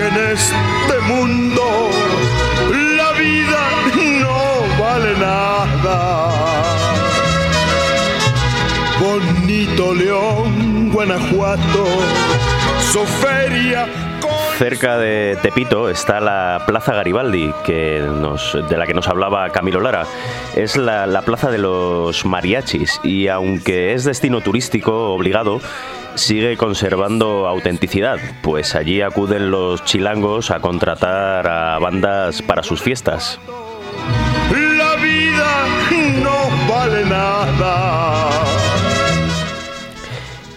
que 0.03 0.07
en 0.07 0.31
este 0.31 0.99
mundo 1.07 1.89
la 2.97 3.11
vida 3.13 3.61
no 4.21 4.83
vale 4.83 5.13
nada. 5.17 6.23
Bonito 8.99 9.93
León, 9.93 10.89
Guanajuato, 10.91 11.85
Soferia 12.91 13.87
cerca 14.57 14.97
de 14.97 15.37
Tepito 15.41 15.89
está 15.89 16.19
la 16.19 16.63
Plaza 16.65 16.93
Garibaldi, 16.93 17.53
que 17.65 18.01
de 18.69 18.77
la 18.77 18.85
que 18.85 18.93
nos 18.93 19.07
hablaba 19.07 19.49
Camilo 19.49 19.81
Lara. 19.81 20.05
Es 20.55 20.77
la, 20.77 21.07
la 21.07 21.21
plaza 21.23 21.51
de 21.51 21.57
los 21.57 22.25
mariachis 22.25 22.99
y 23.03 23.27
aunque 23.27 23.93
es 23.93 24.03
destino 24.03 24.41
turístico 24.41 25.13
obligado, 25.13 25.61
sigue 26.15 26.57
conservando 26.57 27.47
autenticidad, 27.47 28.19
pues 28.41 28.75
allí 28.75 29.01
acuden 29.01 29.51
los 29.51 29.83
chilangos 29.85 30.51
a 30.51 30.59
contratar 30.59 31.47
a 31.47 31.79
bandas 31.79 32.41
para 32.41 32.63
sus 32.63 32.81
fiestas. 32.81 33.39
La 34.51 34.95
vida 34.95 35.65
no 36.21 36.73
vale 36.73 37.05
nada. 37.05 38.62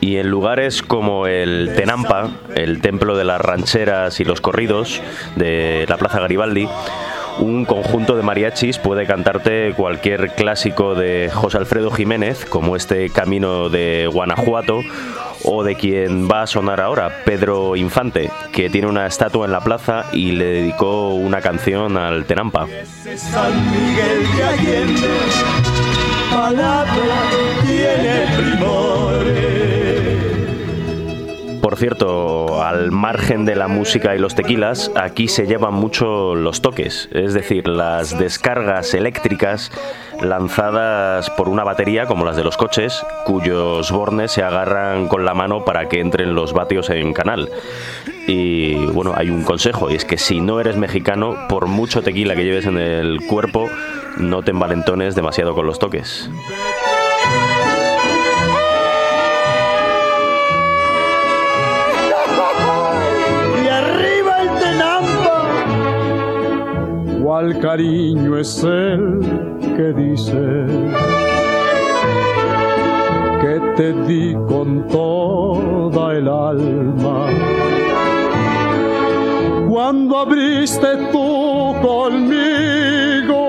Y 0.06 0.18
en 0.18 0.28
lugares 0.28 0.84
como 0.84 1.26
el 1.26 1.72
Tenampa, 1.74 2.30
el 2.54 2.80
templo 2.80 3.16
de 3.16 3.24
las 3.24 3.40
rancheras 3.40 4.20
y 4.20 4.24
los 4.24 4.40
corridos 4.40 5.02
de 5.34 5.84
la 5.88 5.96
Plaza 5.96 6.20
Garibaldi, 6.20 6.68
un 7.40 7.64
conjunto 7.64 8.16
de 8.16 8.22
mariachis 8.22 8.78
puede 8.78 9.04
cantarte 9.04 9.74
cualquier 9.76 10.30
clásico 10.36 10.94
de 10.94 11.28
José 11.34 11.58
Alfredo 11.58 11.90
Jiménez, 11.90 12.44
como 12.44 12.76
este 12.76 13.10
Camino 13.10 13.68
de 13.68 14.08
Guanajuato, 14.12 14.82
o 15.42 15.64
de 15.64 15.74
quien 15.74 16.30
va 16.30 16.42
a 16.42 16.46
sonar 16.46 16.80
ahora, 16.80 17.24
Pedro 17.24 17.74
Infante, 17.74 18.30
que 18.52 18.70
tiene 18.70 18.86
una 18.86 19.08
estatua 19.08 19.46
en 19.46 19.52
la 19.52 19.60
plaza 19.60 20.04
y 20.12 20.30
le 20.30 20.44
dedicó 20.44 21.14
una 21.14 21.40
canción 21.40 21.96
al 21.96 22.26
Tenampa. 22.26 22.68
Por 31.66 31.78
cierto, 31.78 32.62
al 32.62 32.92
margen 32.92 33.44
de 33.44 33.56
la 33.56 33.66
música 33.66 34.14
y 34.14 34.20
los 34.20 34.36
tequilas, 34.36 34.92
aquí 34.94 35.26
se 35.26 35.48
llevan 35.48 35.74
mucho 35.74 36.36
los 36.36 36.62
toques, 36.62 37.08
es 37.10 37.34
decir, 37.34 37.66
las 37.66 38.16
descargas 38.16 38.94
eléctricas 38.94 39.72
lanzadas 40.22 41.28
por 41.30 41.48
una 41.48 41.64
batería 41.64 42.06
como 42.06 42.24
las 42.24 42.36
de 42.36 42.44
los 42.44 42.56
coches, 42.56 43.04
cuyos 43.24 43.90
bornes 43.90 44.30
se 44.30 44.44
agarran 44.44 45.08
con 45.08 45.24
la 45.24 45.34
mano 45.34 45.64
para 45.64 45.88
que 45.88 45.98
entren 45.98 46.36
los 46.36 46.52
vatios 46.52 46.88
en 46.88 47.12
canal. 47.12 47.50
Y 48.28 48.76
bueno, 48.86 49.14
hay 49.16 49.30
un 49.30 49.42
consejo, 49.42 49.90
y 49.90 49.96
es 49.96 50.04
que 50.04 50.18
si 50.18 50.40
no 50.40 50.60
eres 50.60 50.76
mexicano, 50.76 51.48
por 51.48 51.66
mucho 51.66 52.00
tequila 52.00 52.36
que 52.36 52.44
lleves 52.44 52.66
en 52.66 52.78
el 52.78 53.26
cuerpo, 53.26 53.68
no 54.18 54.44
te 54.44 54.52
envalentones 54.52 55.16
demasiado 55.16 55.56
con 55.56 55.66
los 55.66 55.80
toques. 55.80 56.30
¿Cuál 67.36 67.58
cariño 67.58 68.38
es 68.38 68.64
el 68.64 69.20
que 69.76 69.92
dice 69.92 70.40
que 73.42 73.60
te 73.76 73.92
di 74.08 74.34
con 74.48 74.88
toda 74.88 76.14
el 76.14 76.28
alma? 76.28 77.26
Cuando 79.68 80.16
abriste 80.16 80.96
tú 81.12 81.74
conmigo 81.82 83.42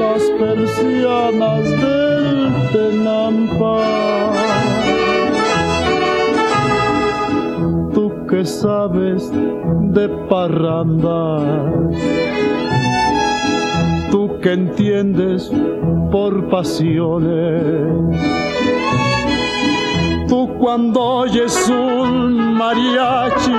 las 0.00 0.22
persianas 0.36 1.70
del 1.70 2.52
Tenampa. 2.72 3.78
Tú 7.94 8.26
que 8.26 8.44
sabes 8.44 9.30
de 9.30 10.08
parrandas 10.28 11.94
que 14.44 14.52
entiendes 14.52 15.50
por 16.12 16.50
pasiones. 16.50 17.94
Tú 20.28 20.54
cuando 20.58 21.00
oyes 21.00 21.66
un 21.70 22.52
mariachi 22.52 23.54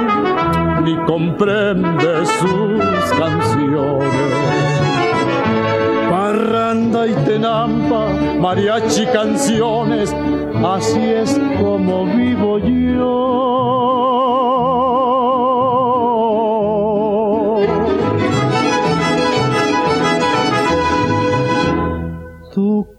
ni 0.83 0.95
comprendes 1.07 2.29
sus 2.39 3.19
canciones. 3.19 4.13
Parranda 6.11 7.07
y 7.07 7.13
tenampa, 7.25 8.05
mariachi 8.39 9.07
canciones, 9.07 10.15
así 10.63 11.01
es 11.01 11.41
como 11.59 12.05
vivo 12.05 12.59
yo. 12.59 14.14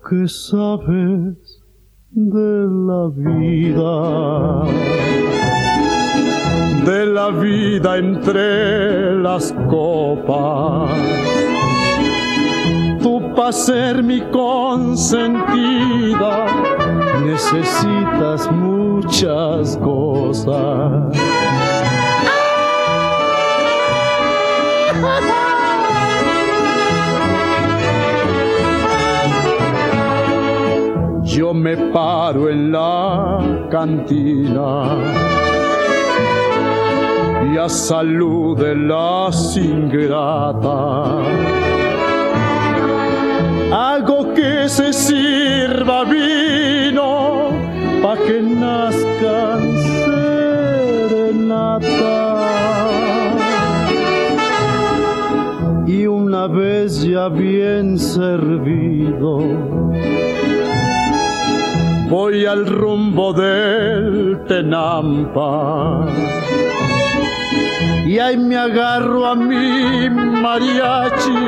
Que 0.09 0.29
sabes 0.29 1.37
de 2.11 2.67
la 2.89 3.09
vida, 3.09 4.63
de 6.85 7.07
la 7.07 7.31
vida 7.31 7.97
entre 7.99 9.17
las 9.21 9.53
copas. 9.69 10.91
Tú 13.03 13.35
para 13.35 13.51
ser 13.53 14.05
mi 14.05 14.21
consentida 14.31 15.27
necesitas 17.25 18.49
muchas 18.53 19.77
cosas. 19.79 21.17
Yo 31.37 31.53
me 31.53 31.77
paro 31.93 32.49
en 32.49 32.73
la 32.73 33.69
cantina 33.71 34.97
y 37.53 37.59
a 37.59 37.69
salud 37.69 38.57
de 38.59 38.75
las 38.75 39.55
ingratas. 39.59 41.27
Hago 43.71 44.33
que 44.33 44.67
se 44.67 44.95
sirva 44.95 46.05
vino 46.05 47.51
pa' 48.03 48.17
que 48.17 48.41
nazcan 48.41 49.77
serenata 50.87 51.37
y 55.87 56.07
una 56.07 56.47
vez 56.47 57.03
ya 57.03 57.29
bien 57.29 57.99
servido 57.99 59.41
voy 62.09 62.47
al 62.47 62.67
rumbo 62.67 63.33
del 63.33 64.45
Tenampa. 64.47 66.07
Y 68.07 68.19
ahí 68.19 68.37
me 68.37 68.57
agarro 68.57 69.27
a 69.27 69.35
mi 69.35 70.09
mariachi 70.09 71.39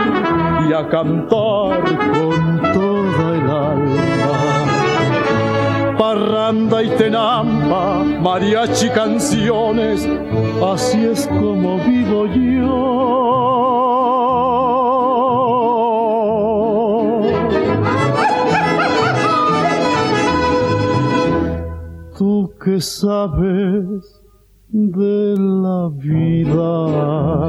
y 0.69 0.73
a 0.73 0.89
cantar 0.89 1.85
con 2.13 2.61
toda 2.75 3.37
el 3.37 3.51
alma. 3.51 4.39
Parranda 5.97 6.83
y 6.83 6.89
Tenampa, 6.91 8.03
mariachi 8.21 8.89
canciones, 8.91 10.09
así 10.73 11.05
es 11.05 11.29
como 11.29 11.79
vivo 11.79 12.27
yo. 12.27 13.88
Que 22.69 22.81
sabes 22.83 24.21
de 24.69 25.35
la 25.39 25.89
vida, 25.89 27.49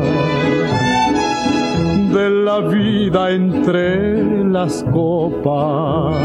de 2.13 2.29
la 2.45 2.59
vida 2.61 3.31
entre 3.31 4.23
las 4.45 4.85
copas. 4.93 6.15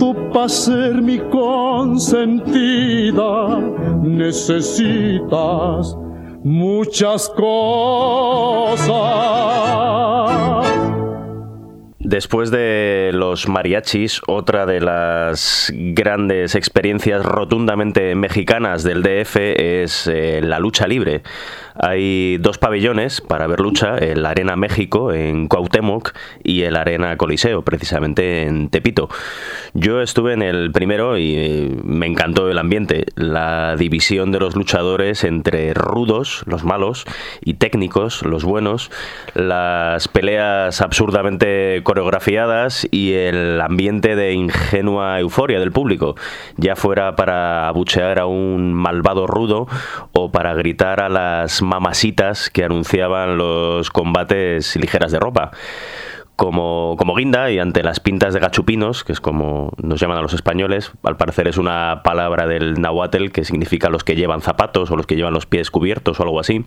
Tú 0.00 0.16
para 0.32 0.48
ser 0.48 1.00
mi 1.00 1.20
consentida 1.30 2.40
necesitas 4.02 5.96
muchas 6.42 7.28
cosas 7.28 8.90
Después 12.10 12.50
de 12.50 13.12
los 13.14 13.46
mariachis, 13.48 14.20
otra 14.26 14.66
de 14.66 14.80
las 14.80 15.72
grandes 15.72 16.56
experiencias 16.56 17.24
rotundamente 17.24 18.16
mexicanas 18.16 18.82
del 18.82 19.04
DF 19.04 19.36
es 19.36 20.08
eh, 20.08 20.40
la 20.42 20.58
lucha 20.58 20.88
libre. 20.88 21.22
Hay 21.74 22.38
dos 22.38 22.58
pabellones 22.58 23.20
para 23.20 23.46
ver 23.46 23.60
lucha, 23.60 23.98
el 23.98 24.26
Arena 24.26 24.56
México 24.56 25.12
en 25.12 25.48
Cuauhtémoc 25.48 26.12
y 26.42 26.62
el 26.62 26.76
Arena 26.76 27.16
Coliseo, 27.16 27.62
precisamente 27.62 28.42
en 28.42 28.70
Tepito. 28.70 29.08
Yo 29.74 30.00
estuve 30.00 30.32
en 30.32 30.42
el 30.42 30.72
primero 30.72 31.18
y 31.18 31.80
me 31.84 32.06
encantó 32.06 32.50
el 32.50 32.58
ambiente, 32.58 33.06
la 33.14 33.76
división 33.76 34.32
de 34.32 34.40
los 34.40 34.56
luchadores 34.56 35.24
entre 35.24 35.74
rudos, 35.74 36.42
los 36.46 36.64
malos, 36.64 37.04
y 37.42 37.54
técnicos, 37.54 38.24
los 38.24 38.44
buenos, 38.44 38.90
las 39.34 40.08
peleas 40.08 40.80
absurdamente 40.80 41.80
coreografiadas 41.84 42.86
y 42.90 43.12
el 43.12 43.60
ambiente 43.60 44.16
de 44.16 44.32
ingenua 44.32 45.20
euforia 45.20 45.60
del 45.60 45.72
público, 45.72 46.16
ya 46.56 46.76
fuera 46.76 47.16
para 47.16 47.68
abuchear 47.68 48.18
a 48.18 48.26
un 48.26 48.72
malvado 48.72 49.26
rudo 49.26 49.66
o 50.12 50.30
para 50.30 50.54
gritar 50.54 51.00
a 51.00 51.08
las 51.08 51.59
mamasitas 51.62 52.50
que 52.50 52.64
anunciaban 52.64 53.38
los 53.38 53.90
combates 53.90 54.76
ligeras 54.76 55.12
de 55.12 55.18
ropa. 55.18 55.50
Como, 56.36 56.96
como, 56.96 57.14
guinda 57.14 57.50
y 57.50 57.58
ante 57.58 57.82
las 57.82 58.00
pintas 58.00 58.32
de 58.32 58.40
gachupinos, 58.40 59.04
que 59.04 59.12
es 59.12 59.20
como 59.20 59.74
nos 59.82 60.00
llaman 60.00 60.16
a 60.16 60.22
los 60.22 60.32
españoles, 60.32 60.90
al 61.02 61.18
parecer 61.18 61.48
es 61.48 61.58
una 61.58 62.00
palabra 62.02 62.46
del 62.46 62.80
nahuatl 62.80 63.28
que 63.28 63.44
significa 63.44 63.90
los 63.90 64.04
que 64.04 64.16
llevan 64.16 64.40
zapatos 64.40 64.90
o 64.90 64.96
los 64.96 65.06
que 65.06 65.16
llevan 65.16 65.34
los 65.34 65.44
pies 65.44 65.70
cubiertos 65.70 66.18
o 66.18 66.22
algo 66.22 66.40
así. 66.40 66.64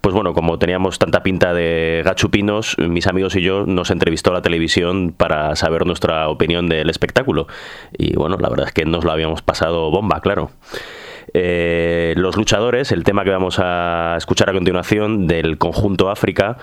Pues 0.00 0.14
bueno, 0.14 0.32
como 0.32 0.60
teníamos 0.60 1.00
tanta 1.00 1.24
pinta 1.24 1.52
de 1.52 2.02
gachupinos, 2.04 2.76
mis 2.78 3.08
amigos 3.08 3.34
y 3.34 3.42
yo 3.42 3.66
nos 3.66 3.90
entrevistó 3.90 4.32
la 4.32 4.42
televisión 4.42 5.12
para 5.16 5.56
saber 5.56 5.86
nuestra 5.86 6.28
opinión 6.28 6.68
del 6.68 6.88
espectáculo. 6.88 7.48
Y 7.98 8.14
bueno, 8.14 8.36
la 8.38 8.48
verdad 8.48 8.68
es 8.68 8.72
que 8.72 8.84
nos 8.84 9.02
lo 9.02 9.10
habíamos 9.10 9.42
pasado 9.42 9.90
bomba, 9.90 10.20
claro. 10.20 10.52
Eh, 11.32 12.14
los 12.16 12.36
luchadores, 12.36 12.92
el 12.92 13.04
tema 13.04 13.24
que 13.24 13.30
vamos 13.30 13.58
a 13.58 14.14
escuchar 14.18 14.50
a 14.50 14.52
continuación 14.52 15.26
del 15.26 15.58
conjunto 15.58 16.10
África, 16.10 16.58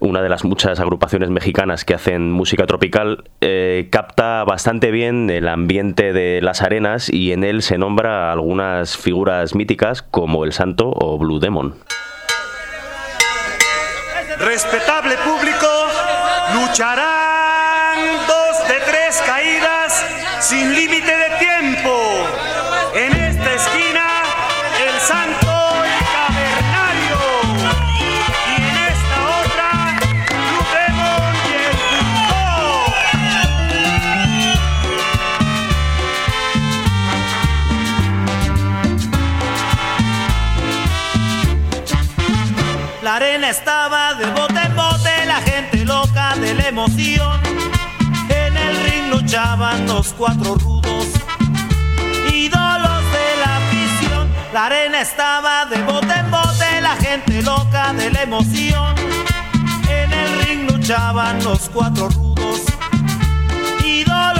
una 0.00 0.20
de 0.20 0.28
las 0.28 0.44
muchas 0.44 0.78
agrupaciones 0.80 1.30
mexicanas 1.30 1.84
que 1.84 1.94
hacen 1.94 2.30
música 2.30 2.66
tropical, 2.66 3.24
eh, 3.40 3.88
capta 3.90 4.44
bastante 4.44 4.90
bien 4.90 5.30
el 5.30 5.48
ambiente 5.48 6.12
de 6.12 6.40
las 6.42 6.62
arenas 6.62 7.08
y 7.08 7.32
en 7.32 7.44
él 7.44 7.62
se 7.62 7.78
nombra 7.78 8.32
algunas 8.32 8.96
figuras 8.96 9.54
míticas 9.54 10.02
como 10.02 10.44
el 10.44 10.52
Santo 10.52 10.92
o 10.94 11.18
Blue 11.18 11.38
Demon. 11.38 11.74
Respetable 14.38 15.14
público, 15.24 15.66
lucharán 16.54 17.98
dos 18.26 18.68
de 18.68 18.74
tres 18.84 19.22
caídas 19.24 20.04
sin 20.40 20.74
límite 20.74 21.16
de 21.16 21.25
estaba 43.50 44.14
de 44.14 44.26
bote 44.26 44.60
en 44.60 44.74
bote, 44.74 45.26
la 45.26 45.40
gente 45.40 45.84
loca 45.84 46.34
de 46.36 46.54
la 46.54 46.68
emoción. 46.68 47.40
En 48.28 48.56
el 48.56 48.76
ring 48.84 49.10
luchaban 49.10 49.86
los 49.86 50.12
cuatro 50.12 50.54
rudos 50.56 51.06
ídolos 52.32 53.02
de 53.16 53.28
la 53.42 53.56
afición. 53.56 54.28
La 54.52 54.66
arena 54.66 55.00
estaba 55.00 55.66
de 55.66 55.82
bote 55.82 56.14
en 56.14 56.30
bote, 56.30 56.80
la 56.80 56.96
gente 56.96 57.42
loca 57.42 57.92
de 57.92 58.10
la 58.10 58.22
emoción. 58.22 58.94
En 59.88 60.12
el 60.12 60.42
ring 60.42 60.70
luchaban 60.70 61.42
los 61.44 61.68
cuatro 61.68 62.08
rudos, 62.08 62.60
ídolos 63.84 64.35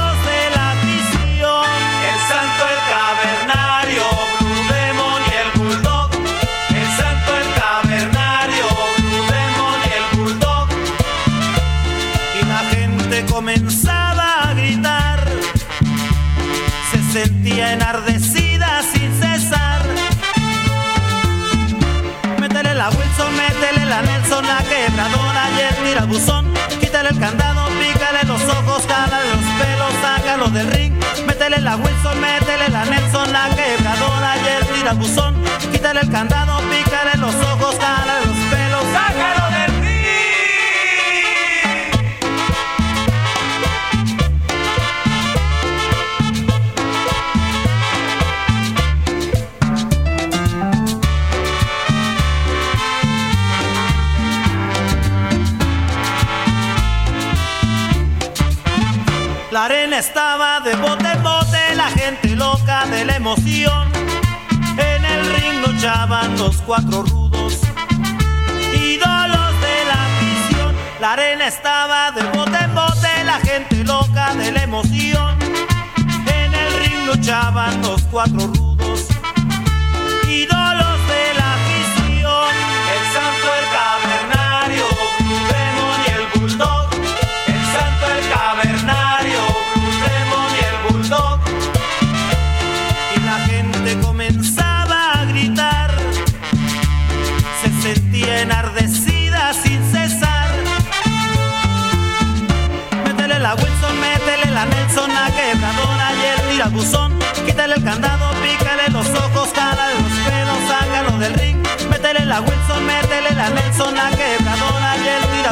sentía 17.22 17.72
enardecida 17.72 18.82
sin 18.92 19.10
cesar. 19.20 19.80
Métele 22.38 22.74
la 22.74 22.90
Wilson, 22.90 23.32
métele 23.34 23.86
la 23.86 24.02
Nelson, 24.02 24.46
la 24.46 24.58
quebradora 24.58 25.42
y 25.56 25.60
el 25.68 25.76
tirabuzón. 25.84 26.44
Quítale 26.78 27.08
el 27.08 27.18
candado, 27.18 27.68
pícale 27.80 28.22
los 28.24 28.42
ojos, 28.42 28.82
jálale 28.86 29.30
los 29.30 29.46
pelos, 29.60 29.92
sácalo 30.02 30.48
del 30.50 30.70
ring. 30.72 30.92
Métele 31.26 31.58
la 31.60 31.76
Wilson, 31.76 32.20
métele 32.20 32.68
la 32.68 32.84
Nelson, 32.84 33.32
la 33.32 33.48
quebradora 33.48 34.36
y 34.36 34.48
el 34.58 34.66
tirabuzón. 34.74 35.34
Quítale 35.72 36.00
el 36.00 36.10
candado, 36.10 36.55
estaba 59.98 60.60
de 60.60 60.74
bote 60.76 61.10
en 61.10 61.22
bote, 61.22 61.74
la 61.74 61.88
gente 61.88 62.28
loca 62.36 62.84
de 62.86 63.06
la 63.06 63.16
emoción. 63.16 63.90
En 64.76 65.04
el 65.04 65.34
ring 65.34 65.66
luchaban 65.66 66.36
los 66.36 66.58
cuatro 66.58 67.02
rudos, 67.02 67.60
ídolos 68.74 69.52
de 69.64 69.76
la 69.88 70.06
afición. 70.06 70.74
La 71.00 71.12
arena 71.14 71.46
estaba 71.46 72.10
de 72.12 72.22
bote 72.24 72.58
en 72.58 72.74
bote, 72.74 73.24
la 73.24 73.40
gente 73.40 73.84
loca 73.84 74.34
de 74.34 74.52
la 74.52 74.62
emoción. 74.64 75.38
En 76.26 76.54
el 76.54 76.72
ring 76.78 77.06
luchaban 77.06 77.80
los 77.80 78.02
cuatro 78.02 78.48
rudos, 78.48 78.65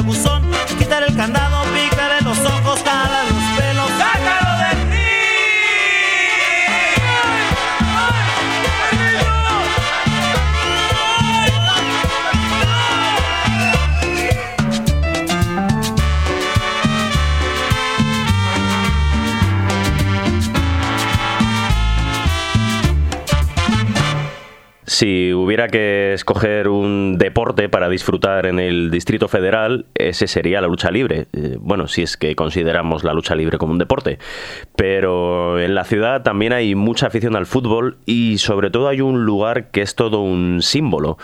tirabuzón. 0.04 0.42
Quítale 0.78 1.06
el 1.06 1.16
candado, 1.16 1.64
pícale 1.72 2.20
los 2.22 2.38
ojos, 2.38 2.82
jálale 2.84 3.30
los 3.30 3.42
pelos, 3.58 3.90
sácalo 3.90 4.58
del 4.58 4.90
ring. 4.90 5.04
Si 24.86 25.32
hubiera 25.32 25.66
que 25.68 26.12
escoger 26.14 26.68
un 26.68 27.16
para 27.52 27.88
disfrutar 27.88 28.46
en 28.46 28.58
el 28.58 28.90
Distrito 28.90 29.28
Federal, 29.28 29.86
ese 29.94 30.26
sería 30.26 30.60
la 30.60 30.66
lucha 30.66 30.90
libre. 30.90 31.26
Eh, 31.32 31.56
bueno, 31.60 31.88
si 31.88 32.02
es 32.02 32.16
que 32.16 32.34
consideramos 32.34 33.04
la 33.04 33.12
lucha 33.12 33.34
libre 33.34 33.58
como 33.58 33.72
un 33.72 33.78
deporte. 33.78 34.18
Pero 34.76 35.60
en 35.60 35.74
la 35.74 35.84
ciudad 35.84 36.22
también 36.22 36.52
hay 36.52 36.74
mucha 36.74 37.08
afición 37.08 37.36
al 37.36 37.46
fútbol 37.46 37.98
y 38.06 38.38
sobre 38.38 38.70
todo 38.70 38.88
hay 38.88 39.00
un 39.02 39.24
lugar 39.24 39.70
que 39.70 39.82
es 39.82 39.94
todo 39.94 40.20
un 40.20 40.62
símbolo 40.62 41.18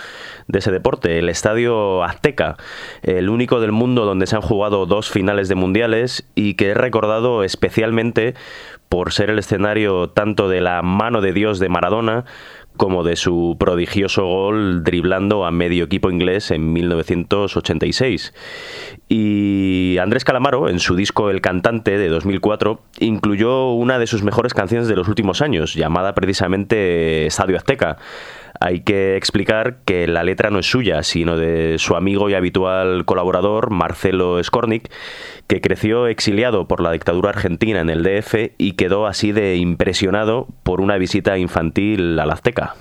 de 0.46 0.58
ese 0.58 0.72
deporte, 0.72 1.18
el 1.18 1.28
Estadio 1.28 2.04
Azteca, 2.04 2.56
el 3.02 3.30
único 3.30 3.60
del 3.60 3.72
mundo 3.72 4.04
donde 4.04 4.26
se 4.26 4.36
han 4.36 4.42
jugado 4.42 4.84
dos 4.86 5.08
finales 5.08 5.48
de 5.48 5.54
mundiales 5.54 6.26
y 6.34 6.54
que 6.54 6.72
es 6.72 6.76
recordado 6.76 7.44
especialmente 7.44 8.34
por 8.90 9.12
ser 9.12 9.30
el 9.30 9.38
escenario 9.38 10.10
tanto 10.10 10.48
de 10.48 10.60
la 10.60 10.82
mano 10.82 11.20
de 11.20 11.32
Dios 11.32 11.60
de 11.60 11.68
Maradona, 11.68 12.24
como 12.80 13.04
de 13.04 13.14
su 13.16 13.58
prodigioso 13.60 14.24
gol 14.24 14.82
driblando 14.82 15.44
a 15.44 15.50
medio 15.50 15.84
equipo 15.84 16.10
inglés 16.10 16.50
en 16.50 16.72
1986. 16.72 18.32
Y 19.06 19.98
Andrés 20.00 20.24
Calamaro, 20.24 20.66
en 20.70 20.78
su 20.78 20.96
disco 20.96 21.28
El 21.28 21.42
Cantante 21.42 21.98
de 21.98 22.08
2004, 22.08 22.80
incluyó 23.00 23.72
una 23.72 23.98
de 23.98 24.06
sus 24.06 24.22
mejores 24.22 24.54
canciones 24.54 24.88
de 24.88 24.96
los 24.96 25.08
últimos 25.08 25.42
años, 25.42 25.74
llamada 25.74 26.14
precisamente 26.14 27.26
Estadio 27.26 27.58
Azteca. 27.58 27.98
Hay 28.62 28.80
que 28.80 29.16
explicar 29.16 29.78
que 29.86 30.06
la 30.06 30.22
letra 30.22 30.50
no 30.50 30.58
es 30.58 30.66
suya, 30.66 31.02
sino 31.02 31.38
de 31.38 31.76
su 31.78 31.96
amigo 31.96 32.28
y 32.28 32.34
habitual 32.34 33.06
colaborador, 33.06 33.70
Marcelo 33.70 34.42
Skornik, 34.44 34.90
que 35.46 35.62
creció 35.62 36.06
exiliado 36.06 36.68
por 36.68 36.82
la 36.82 36.92
dictadura 36.92 37.30
argentina 37.30 37.80
en 37.80 37.88
el 37.88 38.02
DF 38.02 38.52
y 38.58 38.72
quedó 38.72 39.06
así 39.06 39.32
de 39.32 39.56
impresionado 39.56 40.46
por 40.62 40.82
una 40.82 40.98
visita 40.98 41.38
infantil 41.38 42.18
a 42.18 42.26
la 42.26 42.34
Azteca. 42.34 42.74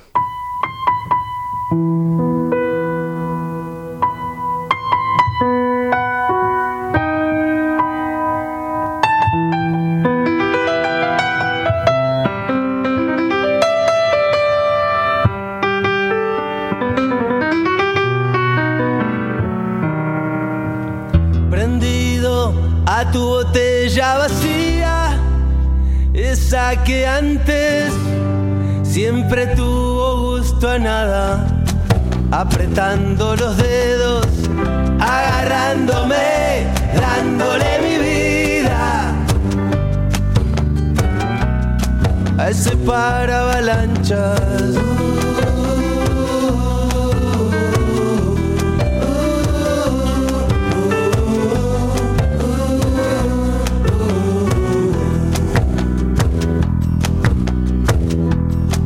Que 26.84 27.08
antes 27.08 27.94
siempre 28.84 29.48
tuvo 29.56 30.38
gusto 30.38 30.70
a 30.70 30.78
nada, 30.78 31.48
apretando 32.32 33.36
los 33.36 33.56
dedos, 33.58 34.28
agarrándome, 35.00 36.68
dándole 36.94 37.80
mi 37.82 37.98
vida 37.98 39.14
a 42.38 42.50
ese 42.50 42.76
para 42.78 43.40
avalanchas. 43.40 44.76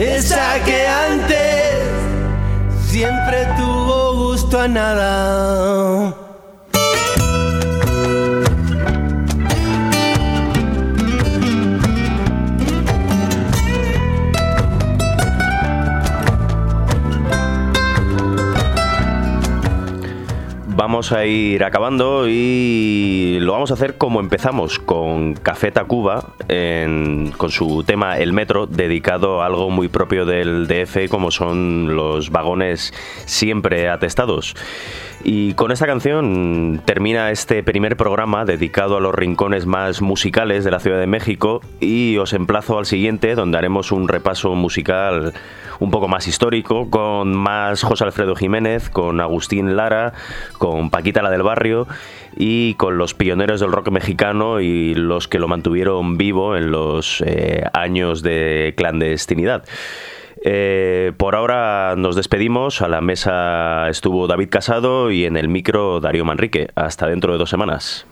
Esa 0.00 0.62
que 0.64 0.86
antes 0.86 1.80
siempre 2.86 3.46
tuvo 3.58 4.14
gusto 4.14 4.60
a 4.60 4.68
nada. 4.68 6.19
Vamos 20.90 21.12
a 21.12 21.24
ir 21.24 21.62
acabando 21.62 22.26
y 22.28 23.38
lo 23.40 23.52
vamos 23.52 23.70
a 23.70 23.74
hacer 23.74 23.96
como 23.96 24.18
empezamos, 24.18 24.79
con 25.20 25.34
Café 25.34 25.70
Tacuba, 25.70 26.32
con 27.36 27.50
su 27.50 27.84
tema 27.84 28.16
El 28.18 28.32
Metro, 28.32 28.66
dedicado 28.66 29.42
a 29.42 29.46
algo 29.46 29.68
muy 29.68 29.88
propio 29.88 30.24
del 30.24 30.66
DF, 30.66 31.10
como 31.10 31.30
son 31.30 31.94
los 31.94 32.30
vagones 32.30 32.94
siempre 33.26 33.90
atestados. 33.90 34.54
Y 35.22 35.52
con 35.54 35.70
esta 35.70 35.86
canción 35.86 36.80
termina 36.86 37.30
este 37.30 37.62
primer 37.62 37.98
programa 37.98 38.46
dedicado 38.46 38.96
a 38.96 39.00
los 39.00 39.14
rincones 39.14 39.66
más 39.66 40.00
musicales 40.00 40.64
de 40.64 40.70
la 40.70 40.80
Ciudad 40.80 40.98
de 40.98 41.06
México 41.06 41.60
y 41.78 42.16
os 42.16 42.32
emplazo 42.32 42.78
al 42.78 42.86
siguiente 42.86 43.34
donde 43.34 43.58
haremos 43.58 43.92
un 43.92 44.08
repaso 44.08 44.54
musical 44.54 45.34
un 45.78 45.90
poco 45.90 46.08
más 46.08 46.26
histórico 46.26 46.88
con 46.88 47.34
más 47.34 47.82
José 47.82 48.04
Alfredo 48.04 48.34
Jiménez, 48.34 48.88
con 48.88 49.20
Agustín 49.20 49.76
Lara, 49.76 50.14
con 50.56 50.88
Paquita 50.88 51.20
la 51.20 51.30
del 51.30 51.42
Barrio 51.42 51.86
y 52.36 52.74
con 52.74 52.98
los 52.98 53.14
pioneros 53.14 53.60
del 53.60 53.72
rock 53.72 53.90
mexicano 53.90 54.60
y 54.60 54.94
los 54.94 55.28
que 55.28 55.38
lo 55.38 55.48
mantuvieron 55.48 56.16
vivo 56.16 56.56
en 56.56 56.70
los 56.70 57.22
eh, 57.26 57.64
años 57.72 58.22
de 58.22 58.74
clandestinidad. 58.76 59.64
Eh, 60.42 61.12
por 61.16 61.36
ahora 61.36 61.94
nos 61.96 62.16
despedimos. 62.16 62.82
A 62.82 62.88
la 62.88 63.00
mesa 63.00 63.88
estuvo 63.88 64.26
David 64.26 64.48
Casado 64.50 65.10
y 65.10 65.26
en 65.26 65.36
el 65.36 65.48
micro 65.48 66.00
Darío 66.00 66.24
Manrique. 66.24 66.70
Hasta 66.74 67.06
dentro 67.06 67.32
de 67.32 67.38
dos 67.38 67.50
semanas. 67.50 68.06